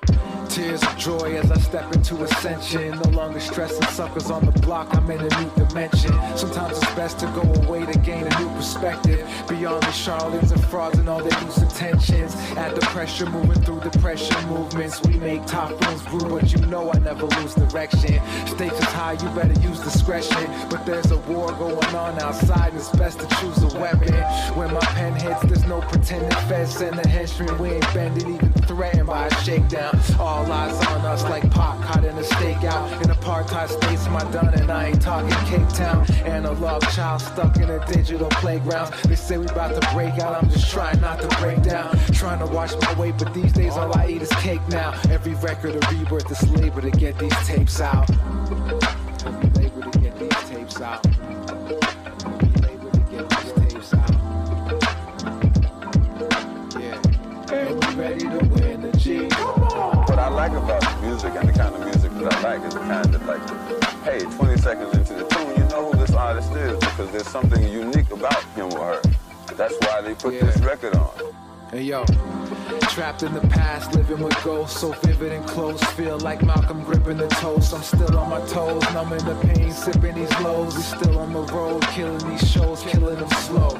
tears 0.49 0.83
of 0.83 0.97
joy 0.97 1.37
as 1.37 1.49
I 1.49 1.57
step 1.57 1.93
into 1.93 2.21
ascension. 2.25 2.91
No 3.03 3.09
longer 3.11 3.39
stressing 3.39 3.83
suckers 3.83 4.29
on 4.29 4.45
the 4.45 4.51
block, 4.59 4.93
I'm 4.93 5.09
in 5.09 5.21
a 5.21 5.29
new 5.39 5.65
dimension. 5.65 6.11
Sometimes 6.35 6.77
it's 6.77 6.93
best 6.93 7.19
to 7.19 7.27
go 7.27 7.41
away 7.63 7.85
to 7.85 7.97
gain 7.99 8.27
a 8.27 8.39
new 8.41 8.49
perspective. 8.49 9.25
Beyond 9.47 9.81
the 9.83 9.91
charlatans 9.91 10.51
and 10.51 10.61
frauds 10.65 10.97
and 10.97 11.07
all 11.07 11.23
their 11.23 11.39
loose 11.39 11.59
intentions. 11.59 12.35
Add 12.57 12.75
the 12.75 12.81
pressure 12.87 13.29
moving 13.29 13.61
through 13.61 13.79
depression 13.79 14.35
movements. 14.49 15.01
We 15.03 15.13
make 15.19 15.45
top 15.45 15.69
films 15.81 16.03
brew, 16.07 16.37
but 16.37 16.51
you 16.51 16.59
know 16.65 16.91
I 16.91 16.99
never 16.99 17.27
lose 17.27 17.55
direction. 17.55 18.19
Stakes 18.47 18.77
is 18.77 18.83
high, 18.91 19.13
you 19.13 19.29
better 19.29 19.57
use 19.61 19.79
discretion. 19.79 20.51
But 20.69 20.85
there's 20.85 21.11
a 21.11 21.17
war 21.19 21.49
going 21.53 21.95
on 21.95 22.19
outside, 22.19 22.73
and 22.73 22.77
it's 22.77 22.89
best 22.89 23.21
to 23.21 23.27
choose 23.37 23.63
a 23.63 23.79
weapon. 23.79 24.15
When 24.57 24.73
my 24.73 24.81
pen 24.81 25.13
hits, 25.13 25.43
there's 25.43 25.65
no 25.65 25.79
pretending 25.79 26.29
feds 26.49 26.81
and 26.81 26.99
the 26.99 27.07
henchmen. 27.07 27.57
We 27.57 27.69
ain't 27.69 27.93
bending, 27.93 28.35
even 28.35 28.51
threatened 28.63 29.07
by 29.07 29.27
a 29.27 29.29
All 30.19 30.51
eyes 30.51 30.75
on 30.87 31.05
us 31.05 31.23
like 31.23 31.49
Pac 31.51 31.81
caught 31.81 32.03
in 32.03 32.17
a 32.17 32.21
stakeout. 32.21 33.01
In 33.01 33.09
apartheid 33.09 33.69
states, 33.69 34.07
my 34.09 34.23
done, 34.31 34.53
and 34.53 34.71
I 34.71 34.87
ain't 34.87 35.01
talking 35.01 35.29
Cape 35.47 35.69
Town. 35.69 36.05
Analog 36.25 36.81
child 36.89 37.21
stuck 37.21 37.57
in 37.57 37.69
a 37.69 37.85
digital 37.85 38.29
playground. 38.29 38.93
They 39.05 39.15
say 39.15 39.37
we 39.37 39.45
about 39.45 39.79
to 39.79 39.93
break 39.93 40.19
out, 40.19 40.43
I'm 40.43 40.49
just 40.49 40.71
trying 40.71 40.99
not 40.99 41.21
to 41.21 41.27
break 41.37 41.63
down. 41.63 41.97
Trying 42.13 42.39
to 42.39 42.53
watch 42.53 42.71
my 42.81 42.93
weight, 42.99 43.15
but 43.17 43.33
these 43.33 43.53
days 43.53 43.73
all 43.73 43.97
I 43.97 44.07
eat 44.07 44.21
is 44.21 44.29
cake 44.33 44.65
now. 44.67 44.99
Every 45.09 45.35
record 45.35 45.75
a 45.75 45.95
rebirth 45.95 46.29
is 46.31 46.49
labor 46.51 46.81
to 46.81 46.91
get 46.91 47.17
these 47.17 47.35
tapes 47.47 47.79
out. 47.81 48.09
Labor 49.55 49.89
to 49.89 49.99
get 49.99 50.19
these 50.19 50.49
tapes 50.49 50.81
out. 50.81 51.10
Like 60.41 60.53
about 60.53 60.81
the 60.81 61.05
music 61.05 61.35
and 61.35 61.47
the 61.47 61.53
kind 61.53 61.75
of 61.75 61.81
music 61.81 62.11
that 62.13 62.33
I 62.33 62.41
like 62.41 62.67
is 62.67 62.73
the 62.73 62.79
kind 62.79 63.13
that 63.13 63.25
like, 63.27 64.01
hey, 64.01 64.21
20 64.21 64.57
seconds 64.59 64.97
into 64.97 65.13
the 65.13 65.25
tune, 65.25 65.55
you 65.55 65.63
know 65.69 65.91
who 65.91 65.99
this 65.99 66.15
artist 66.15 66.51
is 66.53 66.79
because 66.79 67.11
there's 67.11 67.27
something 67.27 67.61
unique 67.71 68.09
about 68.09 68.43
him 68.55 68.73
or 68.73 68.85
her. 68.93 69.01
That's 69.55 69.75
why 69.81 70.01
they 70.01 70.15
put 70.15 70.31
this 70.39 70.57
record 70.61 70.95
on. 70.95 71.11
Hey 71.69 71.83
yo, 71.83 72.05
trapped 72.89 73.21
in 73.21 73.35
the 73.35 73.47
past, 73.49 73.93
living 73.93 74.23
with 74.23 74.35
ghosts, 74.43 74.79
so 74.79 74.93
vivid 75.03 75.31
and 75.31 75.45
close. 75.45 75.79
Feel 75.93 76.17
like 76.17 76.41
Malcolm 76.41 76.83
gripping 76.85 77.17
the 77.17 77.27
toast. 77.27 77.71
I'm 77.71 77.83
still 77.83 78.17
on 78.17 78.31
my 78.31 78.43
toes, 78.47 78.81
numbing 78.95 79.23
the 79.23 79.35
pain, 79.45 79.71
sipping 79.71 80.15
these 80.15 80.39
lows. 80.39 80.75
We 80.75 80.81
still 80.81 81.19
on 81.19 81.33
the 81.33 81.43
road, 81.53 81.83
killing 81.89 82.27
these 82.27 82.49
shows, 82.51 82.81
killing 82.81 83.19
them 83.19 83.29
slow. 83.29 83.79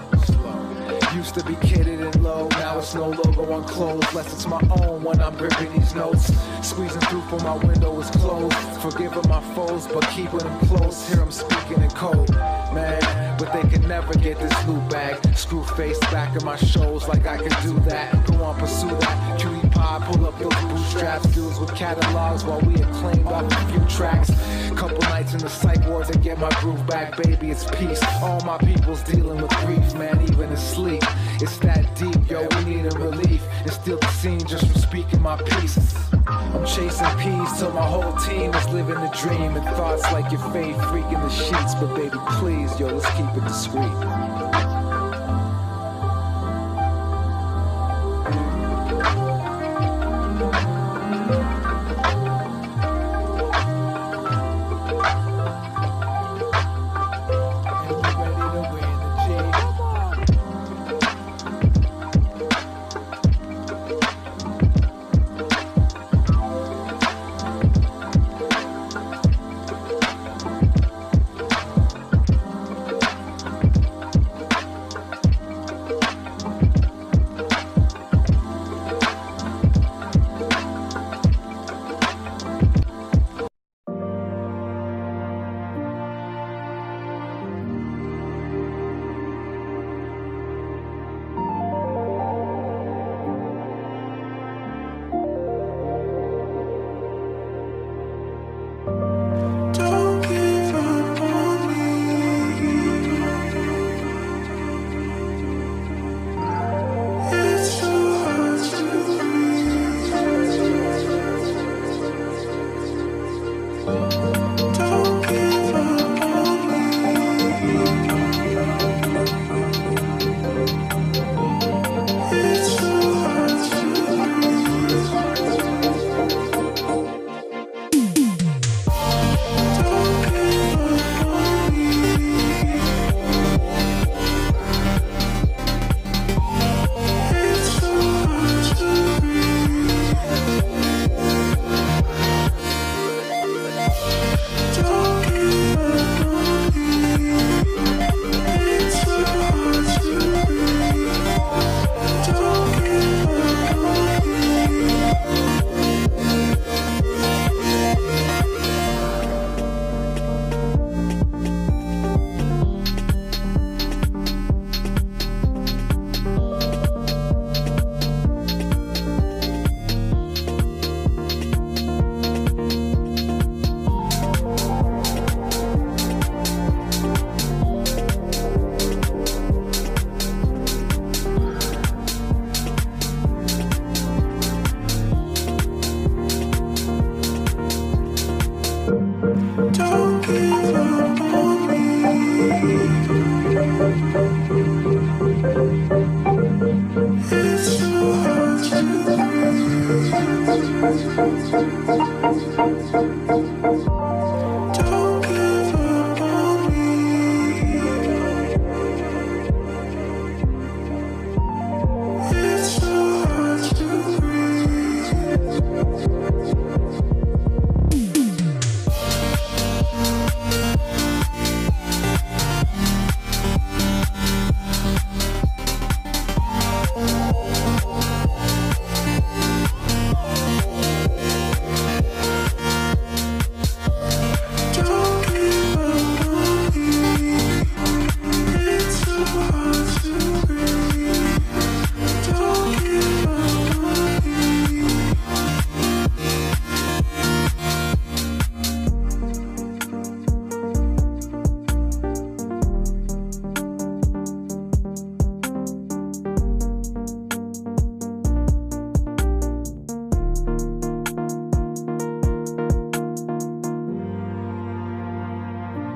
Used 1.16 1.36
to 1.36 1.44
be 1.44 1.56
kidded 1.56 2.00
and 2.00 2.24
low, 2.24 2.48
now 2.52 2.80
it's 2.80 2.96
no 2.96 3.10
logo 3.10 3.52
on 3.52 3.66
clothes. 3.66 4.14
Less 4.14 4.32
it's 4.32 4.48
my 4.48 4.62
own 4.80 5.04
when 5.04 5.20
I'm 5.20 5.36
gripping 5.36 5.74
these 5.74 5.94
notes. 5.94 6.32
Squeezing 6.62 7.02
through 7.02 7.22
for 7.24 7.38
my 7.40 7.58
window 7.58 8.00
is 8.00 8.10
closed. 8.12 8.56
For 8.80 8.92
Forgiving 8.92 9.28
my 9.28 9.42
foes, 9.54 9.88
but 9.88 10.08
keeping 10.12 10.40
them 10.40 10.60
close. 10.68 11.10
Here 11.10 11.22
I'm 11.22 11.32
speaking 11.32 11.84
in 11.84 11.90
code, 11.90 12.30
man. 12.74 13.31
But 13.42 13.54
they 13.54 13.68
can 13.70 13.88
never 13.88 14.14
get 14.14 14.38
this 14.38 14.68
loot 14.68 14.88
back. 14.92 15.20
Screw 15.36 15.64
face 15.64 15.98
back 16.12 16.36
of 16.36 16.44
my 16.46 16.58
shows 16.58 17.08
like 17.08 17.26
I 17.26 17.38
can 17.38 17.50
do 17.64 17.80
that. 17.90 18.28
Go 18.28 18.44
on, 18.44 18.60
pursue 18.60 18.88
that. 18.88 19.40
Cutie 19.40 19.68
pie, 19.70 20.00
pull 20.06 20.28
up 20.28 20.38
those 20.38 20.54
bootstraps. 20.54 21.26
Dudes 21.34 21.60
with 21.60 21.74
catalogs 21.74 22.46
while 22.46 22.62
we 22.62 22.76
acclaimed 22.76 23.26
off 23.26 23.52
a 23.52 23.72
few 23.72 23.84
tracks. 23.88 24.30
Couple 24.76 25.00
nights 25.10 25.34
in 25.34 25.40
the 25.40 25.50
psych 25.50 25.84
ward 25.88 26.06
to 26.06 26.20
get 26.20 26.38
my 26.38 26.52
groove 26.60 26.86
back, 26.86 27.18
baby. 27.18 27.50
It's 27.50 27.66
peace. 27.72 28.04
All 28.22 28.40
my 28.42 28.60
people's 28.60 29.02
dealing 29.02 29.42
with 29.42 29.50
grief, 29.66 29.92
man, 29.96 30.22
even 30.22 30.52
in 30.52 30.58
sleep. 30.58 31.04
It's 31.42 31.58
that 31.60 31.96
deep, 31.96 32.30
yo. 32.30 32.48
We 32.58 32.76
need 32.76 32.86
a 32.86 32.96
relief. 33.00 33.42
And 33.62 33.72
still 33.72 33.98
the 34.00 34.08
scene 34.08 34.40
just 34.40 34.66
from 34.66 34.82
speaking 34.82 35.22
my 35.22 35.38
piece. 35.38 35.96
I'm 36.26 36.66
chasing 36.66 37.06
peace 37.20 37.60
till 37.60 37.72
my 37.74 37.86
whole 37.86 38.14
team 38.14 38.54
is 38.54 38.68
living 38.70 38.96
the 38.96 39.16
dream. 39.22 39.56
And 39.56 39.66
thoughts 39.76 40.04
like 40.12 40.32
your 40.32 40.42
fade 40.52 40.76
freaking 40.76 41.22
the 41.22 41.30
sheets. 41.30 41.76
But 41.76 41.96
baby, 41.96 42.18
please, 42.40 42.80
yo, 42.80 42.88
let's 42.88 43.06
keep 43.16 43.30
it 43.38 43.48
discreet. 43.48 44.81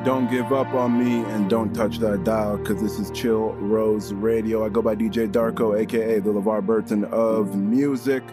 Don't 0.05 0.29
give 0.29 0.53
up 0.53 0.71
on 0.75 1.03
me 1.03 1.23
and 1.33 1.49
don't 1.49 1.73
touch 1.73 1.97
that 1.97 2.23
dial 2.23 2.57
because 2.57 2.79
this 2.79 2.99
is 2.99 3.09
Chill 3.09 3.53
Rose 3.53 4.13
Radio. 4.13 4.63
I 4.63 4.69
go 4.69 4.83
by 4.83 4.95
DJ 4.95 5.27
Darko, 5.27 5.75
aka 5.75 6.19
the 6.19 6.29
LeVar 6.29 6.63
Burton 6.63 7.05
of 7.05 7.55
music. 7.55 8.23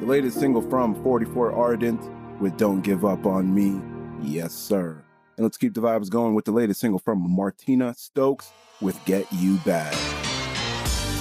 The 0.00 0.04
latest 0.04 0.38
single 0.38 0.60
from 0.60 1.02
44 1.02 1.52
Ardent 1.52 2.10
with 2.42 2.58
Don't 2.58 2.82
Give 2.82 3.06
Up 3.06 3.24
on 3.24 3.54
Me. 3.54 3.80
Yes, 4.22 4.52
sir. 4.52 5.02
And 5.38 5.44
let's 5.44 5.56
keep 5.56 5.72
the 5.72 5.80
vibes 5.80 6.10
going 6.10 6.34
with 6.34 6.44
the 6.44 6.52
latest 6.52 6.80
single 6.80 6.98
from 6.98 7.24
Martina 7.34 7.94
Stokes 7.94 8.52
with 8.82 9.02
Get 9.06 9.26
You 9.32 9.56
Bad. 9.64 9.94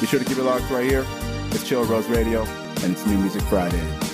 Be 0.02 0.08
sure 0.08 0.20
to 0.20 0.26
keep 0.26 0.38
it 0.38 0.44
locked 0.44 0.70
right 0.70 0.84
here. 0.86 1.06
It's 1.52 1.66
Chill 1.66 1.86
Rose 1.86 2.08
Radio 2.08 2.44
and 2.44 2.92
it's 2.92 3.06
New 3.06 3.18
Music 3.20 3.42
Friday. 3.44 4.13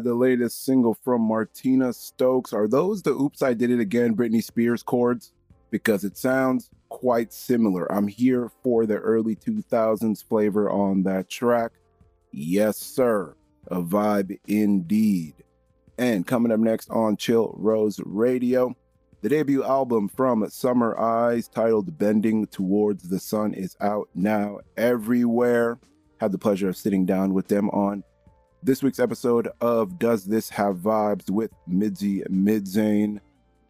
The 0.00 0.14
latest 0.14 0.64
single 0.64 0.94
from 0.94 1.22
Martina 1.22 1.92
Stokes. 1.92 2.52
Are 2.52 2.68
those 2.68 3.02
the 3.02 3.10
Oops, 3.10 3.42
I 3.42 3.52
Did 3.52 3.70
It 3.70 3.80
Again 3.80 4.14
Britney 4.14 4.42
Spears 4.42 4.82
chords? 4.82 5.32
Because 5.70 6.04
it 6.04 6.16
sounds 6.16 6.70
quite 6.88 7.32
similar. 7.32 7.90
I'm 7.92 8.06
here 8.06 8.50
for 8.62 8.86
the 8.86 8.96
early 8.96 9.34
2000s 9.34 10.24
flavor 10.24 10.70
on 10.70 11.02
that 11.02 11.28
track. 11.28 11.72
Yes, 12.30 12.76
sir. 12.76 13.34
A 13.66 13.82
vibe 13.82 14.38
indeed. 14.46 15.34
And 15.98 16.26
coming 16.26 16.52
up 16.52 16.60
next 16.60 16.90
on 16.90 17.16
Chill 17.16 17.52
Rose 17.56 18.00
Radio, 18.04 18.76
the 19.20 19.28
debut 19.28 19.64
album 19.64 20.08
from 20.08 20.48
Summer 20.48 20.96
Eyes 20.96 21.48
titled 21.48 21.98
Bending 21.98 22.46
Towards 22.46 23.08
the 23.08 23.18
Sun 23.18 23.54
is 23.54 23.76
out 23.80 24.08
now 24.14 24.60
everywhere. 24.76 25.80
Had 26.20 26.30
the 26.30 26.38
pleasure 26.38 26.68
of 26.68 26.76
sitting 26.76 27.04
down 27.04 27.34
with 27.34 27.48
them 27.48 27.68
on 27.70 28.04
this 28.62 28.82
week's 28.82 28.98
episode 28.98 29.48
of 29.60 29.98
Does 29.98 30.24
This 30.24 30.48
Have 30.50 30.76
Vibes 30.76 31.30
with 31.30 31.52
Midzy 31.70 32.26
Midzane. 32.28 33.20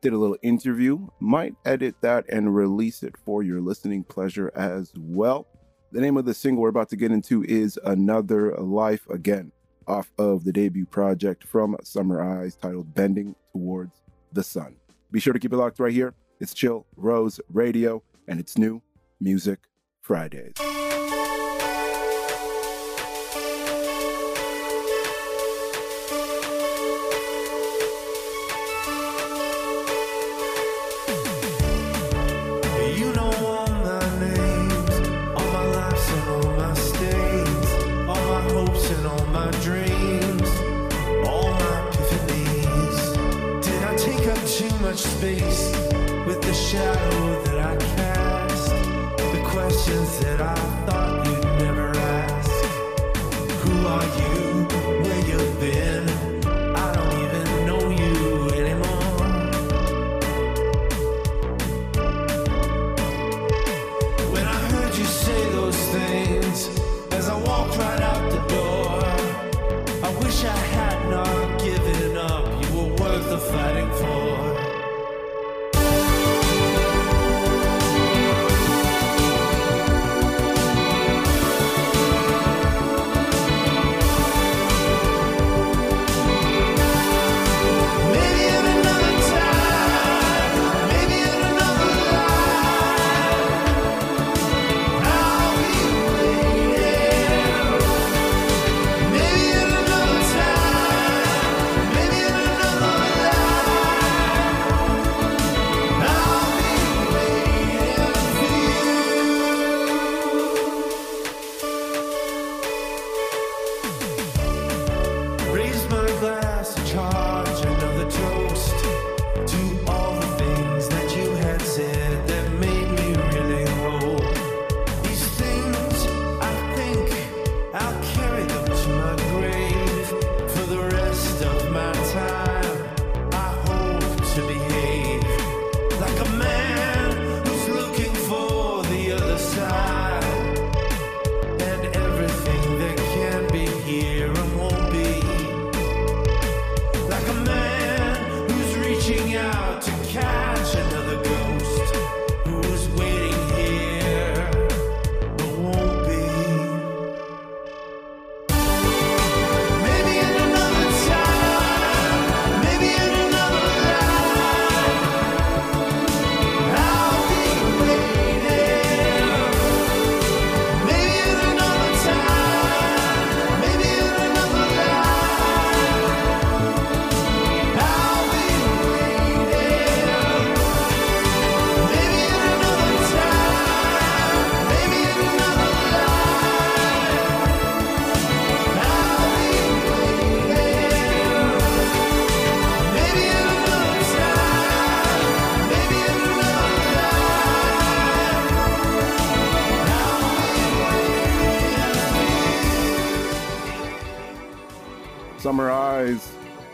Did 0.00 0.12
a 0.12 0.18
little 0.18 0.38
interview, 0.42 1.08
might 1.18 1.54
edit 1.64 1.96
that 2.02 2.24
and 2.28 2.54
release 2.54 3.02
it 3.02 3.16
for 3.24 3.42
your 3.42 3.60
listening 3.60 4.04
pleasure 4.04 4.52
as 4.54 4.92
well. 4.96 5.46
The 5.90 6.00
name 6.00 6.16
of 6.16 6.24
the 6.24 6.34
single 6.34 6.62
we're 6.62 6.68
about 6.68 6.88
to 6.90 6.96
get 6.96 7.10
into 7.10 7.44
is 7.44 7.78
Another 7.84 8.54
Life 8.56 9.08
Again, 9.10 9.50
off 9.86 10.12
of 10.18 10.44
the 10.44 10.52
debut 10.52 10.86
project 10.86 11.44
from 11.44 11.76
Summer 11.82 12.22
Eyes 12.22 12.54
titled 12.54 12.94
Bending 12.94 13.34
Towards 13.52 14.02
the 14.32 14.44
Sun. 14.44 14.76
Be 15.10 15.18
sure 15.18 15.32
to 15.32 15.38
keep 15.38 15.52
it 15.52 15.56
locked 15.56 15.80
right 15.80 15.92
here. 15.92 16.14
It's 16.40 16.54
Chill 16.54 16.86
Rose 16.96 17.40
Radio, 17.52 18.02
and 18.28 18.38
it's 18.38 18.56
new 18.56 18.80
Music 19.20 19.58
Fridays. 20.00 20.52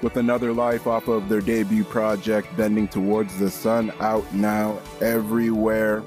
With 0.05 0.18
another 0.18 0.52
life 0.52 0.86
off 0.86 1.09
of 1.09 1.30
their 1.30 1.40
debut 1.40 1.82
project, 1.82 2.55
Bending 2.59 2.86
Towards 2.86 3.38
the 3.38 3.50
Sun, 3.50 3.90
out 4.00 4.30
now 4.34 4.78
everywhere. 5.00 6.02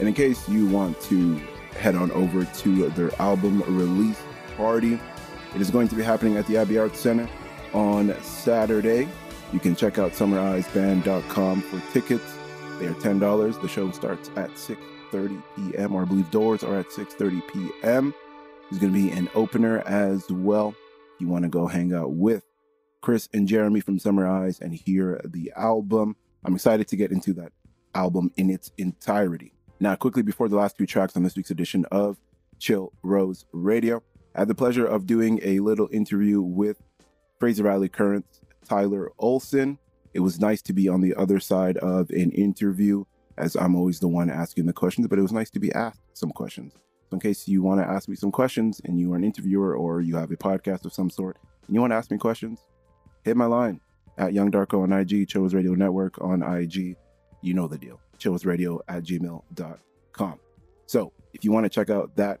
And 0.00 0.08
in 0.08 0.14
case 0.14 0.48
you 0.48 0.66
want 0.66 1.00
to 1.02 1.36
head 1.78 1.94
on 1.94 2.10
over 2.10 2.44
to 2.44 2.88
their 2.90 3.14
album 3.22 3.62
release 3.68 4.20
party, 4.56 4.98
it 5.54 5.60
is 5.60 5.70
going 5.70 5.86
to 5.86 5.94
be 5.94 6.02
happening 6.02 6.36
at 6.36 6.48
the 6.48 6.56
Abbey 6.56 6.76
Arts 6.76 6.98
Center 6.98 7.28
on 7.72 8.20
Saturday. 8.20 9.08
You 9.52 9.60
can 9.60 9.76
check 9.76 9.96
out 9.96 10.10
summereyesband.com 10.10 11.62
for 11.62 11.92
tickets. 11.92 12.36
They 12.80 12.86
are 12.86 12.94
$10. 12.94 13.62
The 13.62 13.68
show 13.68 13.92
starts 13.92 14.28
at 14.34 14.50
6:30 14.50 15.40
p.m. 15.54 15.94
or 15.94 16.02
I 16.02 16.04
believe 16.04 16.32
doors 16.32 16.64
are 16.64 16.80
at 16.80 16.88
6:30 16.88 17.46
p.m. 17.46 18.12
There's 18.68 18.80
going 18.80 18.92
to 18.92 18.98
be 19.00 19.10
an 19.12 19.30
opener 19.36 19.82
as 19.82 20.28
well. 20.32 20.74
You 21.20 21.28
want 21.28 21.44
to 21.44 21.48
go 21.48 21.68
hang 21.68 21.94
out 21.94 22.10
with 22.10 22.42
Chris 23.06 23.28
and 23.32 23.46
Jeremy 23.46 23.78
from 23.78 24.00
Summer 24.00 24.26
Eyes 24.26 24.58
and 24.58 24.74
hear 24.74 25.20
the 25.24 25.52
album. 25.54 26.16
I'm 26.44 26.56
excited 26.56 26.88
to 26.88 26.96
get 26.96 27.12
into 27.12 27.32
that 27.34 27.52
album 27.94 28.32
in 28.36 28.50
its 28.50 28.72
entirety. 28.78 29.52
Now, 29.78 29.94
quickly 29.94 30.22
before 30.22 30.48
the 30.48 30.56
last 30.56 30.76
two 30.76 30.86
tracks 30.86 31.16
on 31.16 31.22
this 31.22 31.36
week's 31.36 31.52
edition 31.52 31.84
of 31.92 32.16
Chill 32.58 32.92
Rose 33.04 33.46
Radio, 33.52 34.02
I 34.34 34.40
had 34.40 34.48
the 34.48 34.56
pleasure 34.56 34.84
of 34.84 35.06
doing 35.06 35.38
a 35.44 35.60
little 35.60 35.88
interview 35.92 36.42
with 36.42 36.82
Fraser 37.38 37.62
Valley 37.62 37.88
Current's 37.88 38.40
Tyler 38.68 39.12
Olsen. 39.20 39.78
It 40.12 40.18
was 40.18 40.40
nice 40.40 40.60
to 40.62 40.72
be 40.72 40.88
on 40.88 41.00
the 41.00 41.14
other 41.14 41.38
side 41.38 41.76
of 41.76 42.10
an 42.10 42.32
interview, 42.32 43.04
as 43.38 43.54
I'm 43.54 43.76
always 43.76 44.00
the 44.00 44.08
one 44.08 44.30
asking 44.30 44.66
the 44.66 44.72
questions, 44.72 45.06
but 45.06 45.20
it 45.20 45.22
was 45.22 45.30
nice 45.30 45.50
to 45.50 45.60
be 45.60 45.72
asked 45.74 46.02
some 46.14 46.30
questions. 46.30 46.72
So 47.08 47.14
in 47.14 47.20
case 47.20 47.46
you 47.46 47.62
want 47.62 47.80
to 47.80 47.86
ask 47.86 48.08
me 48.08 48.16
some 48.16 48.32
questions 48.32 48.80
and 48.84 48.98
you 48.98 49.12
are 49.12 49.16
an 49.16 49.22
interviewer 49.22 49.76
or 49.76 50.00
you 50.00 50.16
have 50.16 50.32
a 50.32 50.36
podcast 50.36 50.84
of 50.84 50.92
some 50.92 51.08
sort, 51.08 51.38
and 51.68 51.72
you 51.76 51.80
want 51.80 51.92
to 51.92 51.96
ask 51.96 52.10
me 52.10 52.18
questions, 52.18 52.66
hit 53.26 53.36
my 53.36 53.44
line 53.44 53.80
at 54.18 54.32
Young 54.32 54.52
Darko 54.52 54.84
on 54.84 54.92
IG, 54.92 55.28
Chills 55.28 55.52
Radio 55.52 55.74
Network 55.74 56.18
on 56.22 56.42
IG. 56.42 56.96
You 57.42 57.54
know 57.54 57.66
the 57.66 57.76
deal. 57.76 58.00
Chillsradio 58.18 58.78
at 58.88 59.02
gmail.com. 59.02 60.40
So 60.86 61.12
if 61.34 61.44
you 61.44 61.52
want 61.52 61.64
to 61.64 61.68
check 61.68 61.90
out 61.90 62.14
that 62.16 62.40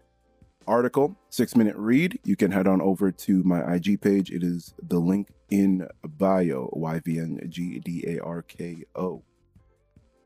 article, 0.66 1.18
six 1.28 1.56
minute 1.56 1.74
read, 1.76 2.20
you 2.24 2.36
can 2.36 2.52
head 2.52 2.68
on 2.68 2.80
over 2.80 3.10
to 3.10 3.42
my 3.42 3.74
IG 3.74 4.00
page. 4.00 4.30
It 4.30 4.44
is 4.44 4.74
the 4.80 4.98
link 4.98 5.28
in 5.50 5.88
bio, 6.04 6.70
Y 6.72 7.00
V 7.04 7.18
N 7.18 7.40
G 7.48 7.80
D 7.80 8.04
A 8.06 8.20
R 8.20 8.42
K 8.42 8.84
O. 8.94 9.22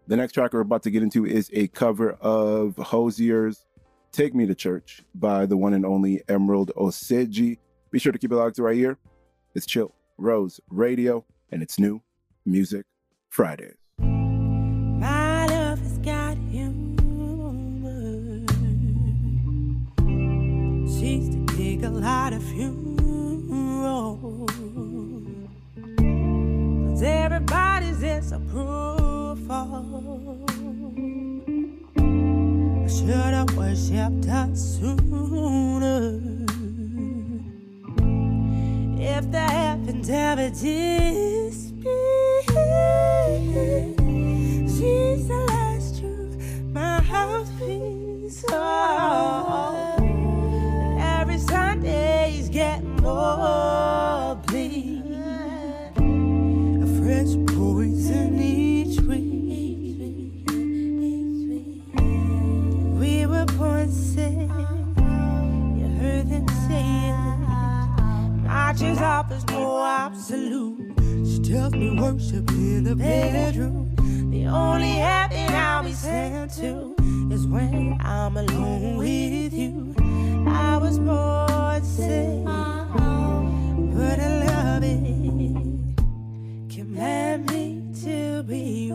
The 0.06 0.16
next 0.16 0.34
track 0.34 0.52
we're 0.52 0.60
about 0.60 0.82
to 0.82 0.90
get 0.90 1.02
into 1.02 1.24
is 1.24 1.50
a 1.54 1.68
cover 1.68 2.12
of 2.20 2.76
Hozier's 2.76 3.64
Take 4.12 4.34
Me 4.34 4.44
to 4.46 4.54
Church 4.54 5.02
by 5.14 5.46
the 5.46 5.56
one 5.56 5.72
and 5.72 5.86
only 5.86 6.22
Emerald 6.28 6.70
Osagie. 6.76 7.58
Be 7.90 7.98
sure 7.98 8.12
to 8.12 8.18
keep 8.18 8.30
it 8.30 8.36
locked 8.36 8.58
right 8.58 8.76
here. 8.76 8.98
It's 9.54 9.66
Chill 9.66 9.94
Rose 10.20 10.60
Radio, 10.68 11.24
and 11.50 11.62
it's 11.62 11.78
new 11.78 12.02
Music 12.44 12.84
Fridays. 13.30 13.76
My 13.98 15.46
love 15.46 15.78
has 15.78 15.98
got 15.98 16.36
humor. 16.50 18.46
She's 20.86 21.30
to 21.34 21.46
take 21.56 21.82
a 21.82 21.88
lot 21.88 22.34
of. 22.34 22.40
Cause 27.00 27.08
everybody's 27.08 28.00
disapproval. 28.00 29.46
I 31.88 32.88
should 32.88 33.08
have 33.08 33.56
worshipped 33.56 34.26
her 34.26 34.54
sooner. 34.54 36.20
If 39.02 39.30
heavens 40.10 40.64
ever 40.64 41.39
absolute. 70.10 70.76
She 71.24 71.38
tells 71.40 71.72
me 71.72 71.90
worship 72.00 72.50
in 72.50 72.82
the 72.84 72.96
bedroom. 72.96 73.94
The 74.30 74.46
only 74.46 74.94
happy 74.94 75.36
I'll 75.54 75.84
be 75.84 75.92
sent 75.92 76.52
to 76.54 76.96
is 77.30 77.46
when 77.46 77.96
I'm 78.00 78.36
alone 78.36 78.96
with 78.96 79.52
you. 79.52 79.94
I 80.48 80.78
was 80.78 80.98
born 80.98 81.84
sick, 81.84 82.44
but 83.94 84.18
I 84.18 84.30
love 84.46 84.82
it. 84.82 86.74
Command 86.74 87.48
me 87.50 87.80
to 88.04 88.42
be 88.42 88.89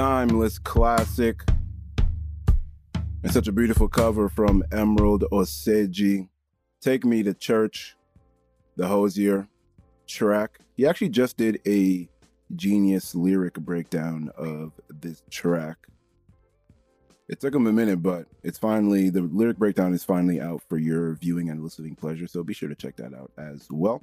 timeless 0.00 0.58
classic. 0.58 1.42
And 3.22 3.30
such 3.30 3.48
a 3.48 3.52
beautiful 3.52 3.86
cover 3.86 4.30
from 4.30 4.64
Emerald 4.72 5.24
Osagie. 5.30 6.26
Take 6.80 7.04
Me 7.04 7.22
to 7.22 7.34
Church, 7.34 7.96
the 8.76 8.86
Hozier 8.86 9.46
track. 10.06 10.60
He 10.74 10.86
actually 10.86 11.10
just 11.10 11.36
did 11.36 11.60
a 11.66 12.08
genius 12.56 13.14
lyric 13.14 13.52
breakdown 13.56 14.30
of 14.38 14.72
this 14.88 15.22
track. 15.30 15.76
It 17.28 17.38
took 17.38 17.54
him 17.54 17.66
a 17.66 17.72
minute, 17.72 18.02
but 18.02 18.24
it's 18.42 18.56
finally, 18.56 19.10
the 19.10 19.20
lyric 19.20 19.58
breakdown 19.58 19.92
is 19.92 20.02
finally 20.02 20.40
out 20.40 20.62
for 20.66 20.78
your 20.78 21.16
viewing 21.16 21.50
and 21.50 21.62
listening 21.62 21.94
pleasure. 21.94 22.26
So 22.26 22.42
be 22.42 22.54
sure 22.54 22.70
to 22.70 22.74
check 22.74 22.96
that 22.96 23.12
out 23.12 23.32
as 23.36 23.68
well. 23.70 24.02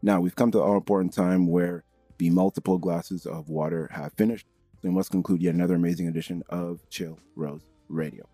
Now, 0.00 0.22
we've 0.22 0.36
come 0.36 0.52
to 0.52 0.62
our 0.62 0.76
important 0.76 1.12
time 1.12 1.46
where 1.46 1.84
the 2.16 2.30
multiple 2.30 2.78
glasses 2.78 3.26
of 3.26 3.50
water 3.50 3.90
have 3.92 4.14
finished. 4.14 4.46
We 4.84 4.90
must 4.90 5.10
conclude 5.10 5.40
yet 5.40 5.54
another 5.54 5.76
amazing 5.76 6.08
edition 6.08 6.42
of 6.50 6.86
Chill 6.90 7.18
Rose 7.36 7.62
Radio. 7.88 8.28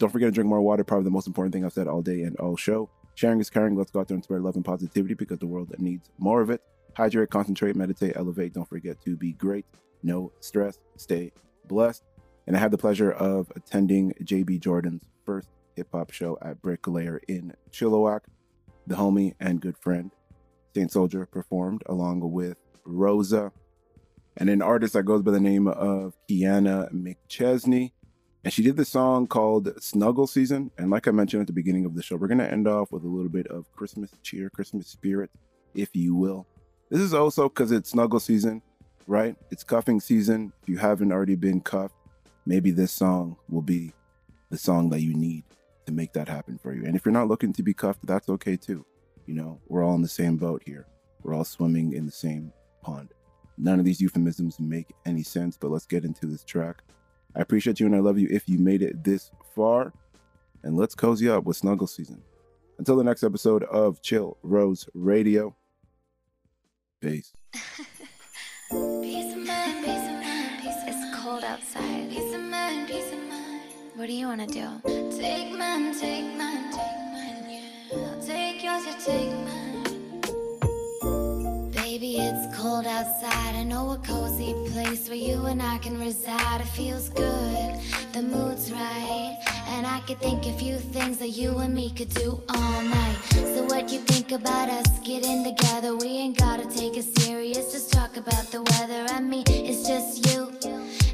Don't 0.00 0.10
forget 0.10 0.26
to 0.26 0.32
drink 0.32 0.50
more 0.50 0.60
water, 0.60 0.82
probably 0.82 1.04
the 1.04 1.12
most 1.12 1.28
important 1.28 1.54
thing 1.54 1.64
I've 1.64 1.72
said 1.72 1.86
all 1.86 2.02
day 2.02 2.22
and 2.22 2.36
all 2.38 2.56
show. 2.56 2.90
Sharing 3.14 3.38
is 3.38 3.48
caring. 3.48 3.76
Let's 3.76 3.92
go 3.92 4.00
out 4.00 4.08
there 4.08 4.16
and 4.16 4.24
spread 4.24 4.42
love 4.42 4.56
and 4.56 4.64
positivity 4.64 5.14
because 5.14 5.38
the 5.38 5.46
world 5.46 5.72
needs 5.78 6.10
more 6.18 6.40
of 6.40 6.50
it. 6.50 6.60
Hydrate, 6.96 7.30
concentrate, 7.30 7.76
meditate, 7.76 8.16
elevate. 8.16 8.52
Don't 8.52 8.68
forget 8.68 9.00
to 9.04 9.16
be 9.16 9.32
great. 9.34 9.64
No 10.02 10.32
stress. 10.40 10.80
Stay 10.96 11.30
blessed. 11.68 12.02
And 12.48 12.56
I 12.56 12.58
had 12.58 12.72
the 12.72 12.78
pleasure 12.78 13.12
of 13.12 13.52
attending 13.54 14.12
JB 14.24 14.58
Jordan's 14.58 15.04
first 15.24 15.50
hip 15.76 15.86
hop 15.92 16.10
show 16.10 16.36
at 16.42 16.60
Bricklayer 16.60 17.20
in 17.28 17.54
Chilliwack. 17.70 18.22
The 18.88 18.96
homie 18.96 19.34
and 19.38 19.60
good 19.60 19.78
friend 19.78 20.10
Saint 20.74 20.90
Soldier 20.90 21.26
performed 21.26 21.84
along 21.86 22.28
with 22.32 22.56
Rosa 22.84 23.52
and 24.36 24.48
an 24.48 24.62
artist 24.62 24.94
that 24.94 25.04
goes 25.04 25.22
by 25.22 25.30
the 25.30 25.40
name 25.40 25.68
of 25.68 26.14
Kiana 26.28 26.92
McChesney. 26.92 27.92
And 28.44 28.52
she 28.52 28.62
did 28.62 28.76
this 28.76 28.88
song 28.88 29.26
called 29.26 29.72
Snuggle 29.80 30.26
Season. 30.26 30.70
And 30.76 30.90
like 30.90 31.06
I 31.06 31.12
mentioned 31.12 31.42
at 31.42 31.46
the 31.46 31.52
beginning 31.52 31.84
of 31.84 31.94
the 31.94 32.02
show, 32.02 32.16
we're 32.16 32.28
going 32.28 32.38
to 32.38 32.50
end 32.50 32.66
off 32.66 32.90
with 32.90 33.04
a 33.04 33.08
little 33.08 33.28
bit 33.28 33.46
of 33.48 33.70
Christmas 33.72 34.10
cheer, 34.22 34.50
Christmas 34.50 34.88
spirit, 34.88 35.30
if 35.74 35.94
you 35.94 36.14
will. 36.14 36.46
This 36.90 37.00
is 37.00 37.14
also 37.14 37.48
because 37.48 37.70
it's 37.70 37.90
snuggle 37.90 38.20
season, 38.20 38.60
right? 39.06 39.36
It's 39.50 39.62
cuffing 39.62 40.00
season. 40.00 40.52
If 40.62 40.68
you 40.68 40.76
haven't 40.76 41.12
already 41.12 41.36
been 41.36 41.60
cuffed, 41.60 41.94
maybe 42.44 42.70
this 42.72 42.92
song 42.92 43.36
will 43.48 43.62
be 43.62 43.92
the 44.50 44.58
song 44.58 44.90
that 44.90 45.00
you 45.02 45.14
need 45.14 45.44
to 45.86 45.92
make 45.92 46.12
that 46.14 46.28
happen 46.28 46.58
for 46.58 46.74
you. 46.74 46.84
And 46.84 46.96
if 46.96 47.04
you're 47.04 47.12
not 47.12 47.28
looking 47.28 47.52
to 47.54 47.62
be 47.62 47.74
cuffed, 47.74 48.06
that's 48.06 48.28
okay 48.28 48.56
too. 48.56 48.84
You 49.26 49.34
know, 49.34 49.60
we're 49.68 49.84
all 49.84 49.94
in 49.94 50.02
the 50.02 50.08
same 50.08 50.36
boat 50.36 50.62
here. 50.66 50.86
We're 51.22 51.34
all 51.34 51.44
swimming 51.44 51.92
in 51.92 52.06
the 52.06 52.12
same 52.12 52.52
pond. 52.82 53.10
None 53.62 53.78
of 53.78 53.84
these 53.84 54.00
euphemisms 54.00 54.58
make 54.58 54.88
any 55.06 55.22
sense, 55.22 55.56
but 55.56 55.70
let's 55.70 55.86
get 55.86 56.04
into 56.04 56.26
this 56.26 56.42
track. 56.42 56.82
I 57.36 57.42
appreciate 57.42 57.78
you 57.78 57.86
and 57.86 57.94
I 57.94 58.00
love 58.00 58.18
you 58.18 58.26
if 58.28 58.48
you 58.48 58.58
made 58.58 58.82
it 58.82 59.04
this 59.04 59.30
far. 59.54 59.92
And 60.64 60.76
let's 60.76 60.96
cozy 60.96 61.30
up 61.30 61.44
with 61.44 61.56
Snuggle 61.56 61.86
Season. 61.86 62.20
Until 62.78 62.96
the 62.96 63.04
next 63.04 63.22
episode 63.22 63.62
of 63.64 64.02
Chill 64.02 64.36
Rose 64.42 64.88
Radio. 64.94 65.54
Peace. 67.00 67.32
Peace 67.52 69.32
of 69.32 69.46
mind, 69.46 69.84
peace 69.84 70.08
of 70.08 70.12
mind, 70.12 70.62
peace 70.62 70.74
It's 70.86 71.16
cold 71.20 71.44
outside. 71.44 72.10
Peace 72.10 72.34
of 72.34 72.40
mind, 72.40 72.88
peace 72.88 73.12
of 73.12 73.18
mind. 73.28 73.60
What 73.94 74.06
do 74.08 74.12
you 74.12 74.26
want 74.26 74.40
to 74.40 74.46
do? 74.48 75.16
Take 75.16 75.56
mine, 75.56 75.94
take 75.94 76.24
mine, 76.36 76.72
take 76.72 76.98
mine, 77.12 77.46
yeah. 77.48 77.96
I'll 77.96 78.22
take 78.26 78.64
yours, 78.64 78.86
you 78.86 78.94
take 79.04 79.30
mine. 79.30 79.71
Baby, 82.02 82.18
it's 82.18 82.56
cold 82.56 82.84
outside. 82.84 83.54
I 83.54 83.62
know 83.62 83.92
a 83.92 83.98
cozy 83.98 84.54
place 84.72 85.08
where 85.08 85.16
you 85.16 85.46
and 85.46 85.62
I 85.62 85.78
can 85.78 86.00
reside. 86.00 86.60
It 86.60 86.66
feels 86.66 87.08
good, 87.10 87.78
the 88.12 88.22
mood's 88.22 88.72
right. 88.72 89.38
And 89.68 89.86
I 89.86 90.00
could 90.00 90.18
think 90.18 90.44
a 90.46 90.52
few 90.54 90.78
things 90.78 91.18
that 91.18 91.28
you 91.28 91.58
and 91.58 91.72
me 91.72 91.90
could 91.90 92.12
do 92.12 92.42
all 92.48 92.82
night. 92.82 93.51
What 93.68 93.90
you 93.90 94.00
think 94.00 94.32
about 94.32 94.68
us 94.68 94.98
getting 95.00 95.44
together? 95.44 95.96
We 95.96 96.08
ain't 96.08 96.38
gotta 96.38 96.68
take 96.68 96.96
it 96.96 97.18
serious, 97.18 97.72
just 97.72 97.92
talk 97.92 98.16
about 98.16 98.50
the 98.50 98.62
weather. 98.62 99.06
I 99.08 99.20
mean, 99.20 99.44
it's 99.46 99.86
just 99.86 100.26
you 100.26 100.52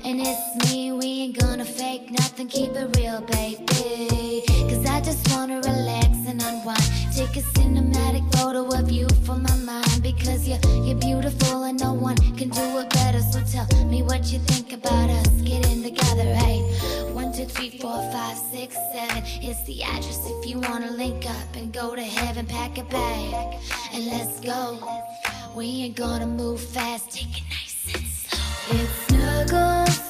and 0.04 0.20
it's 0.20 0.72
me. 0.72 0.92
We 0.92 1.06
ain't 1.22 1.38
gonna 1.38 1.64
fake 1.64 2.10
nothing, 2.10 2.48
keep 2.48 2.70
it 2.70 2.96
real, 2.96 3.20
baby. 3.22 4.42
Cause 4.68 4.84
I 4.86 5.00
just 5.00 5.30
wanna 5.32 5.56
relax 5.60 6.08
and 6.26 6.42
unwind. 6.42 6.82
Take 7.14 7.36
a 7.36 7.44
cinematic 7.58 8.24
photo 8.36 8.66
of 8.78 8.90
you 8.90 9.08
for 9.24 9.36
my 9.36 9.56
mind. 9.56 10.02
Because 10.02 10.48
you're, 10.48 10.60
you're 10.84 10.98
beautiful 10.98 11.64
and 11.64 11.78
no 11.80 11.92
one 11.92 12.16
can 12.36 12.48
do 12.48 12.78
it 12.78 12.90
better. 12.90 13.20
So 13.20 13.40
tell 13.42 13.66
me 13.86 14.02
what 14.02 14.32
you 14.32 14.38
think 14.40 14.72
about 14.72 15.10
us 15.10 15.28
getting 15.42 15.82
together, 15.82 16.34
hey. 16.34 17.07
Two, 17.38 17.44
three, 17.44 17.78
four, 17.78 18.02
five, 18.10 18.36
six, 18.36 18.74
seven. 18.92 19.22
It's 19.40 19.62
the 19.62 19.84
address 19.84 20.28
if 20.28 20.50
you 20.50 20.58
wanna 20.58 20.90
link 20.90 21.24
up 21.30 21.54
and 21.54 21.72
go 21.72 21.94
to 21.94 22.02
heaven. 22.02 22.46
Pack 22.46 22.78
a 22.78 22.82
bag 22.82 23.54
and 23.92 24.06
let's 24.06 24.40
go. 24.40 24.76
We 25.54 25.84
ain't 25.84 25.94
gonna 25.94 26.26
move 26.26 26.60
fast, 26.60 27.12
take 27.12 27.38
it 27.38 27.44
nice 27.48 27.94
and 27.94 28.04
slow. 28.04 28.80
It's 28.80 28.92
snuggle 29.06 30.07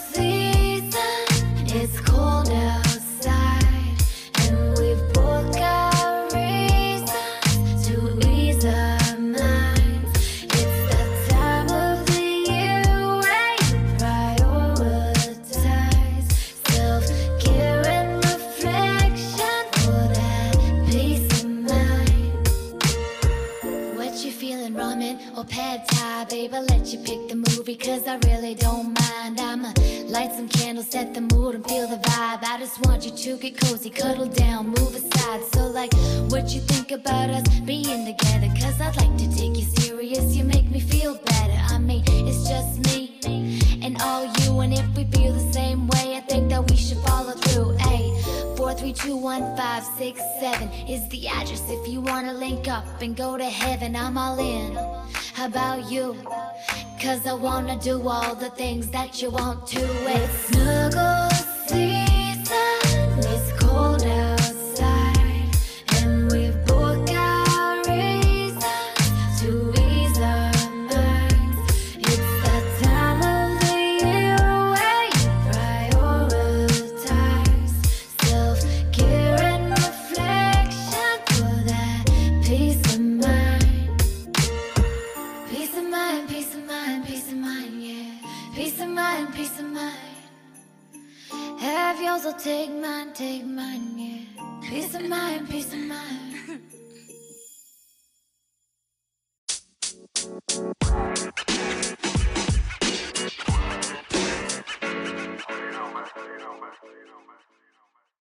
Cause 57.09 57.27
I 57.27 57.33
wanna 57.33 57.79
do 57.79 58.07
all 58.07 58.35
the 58.35 58.51
things 58.51 58.91
that 58.91 59.23
you 59.23 59.31
want 59.31 59.67
to. 59.69 59.81
It's 59.81 60.49
snuggle 60.49 61.48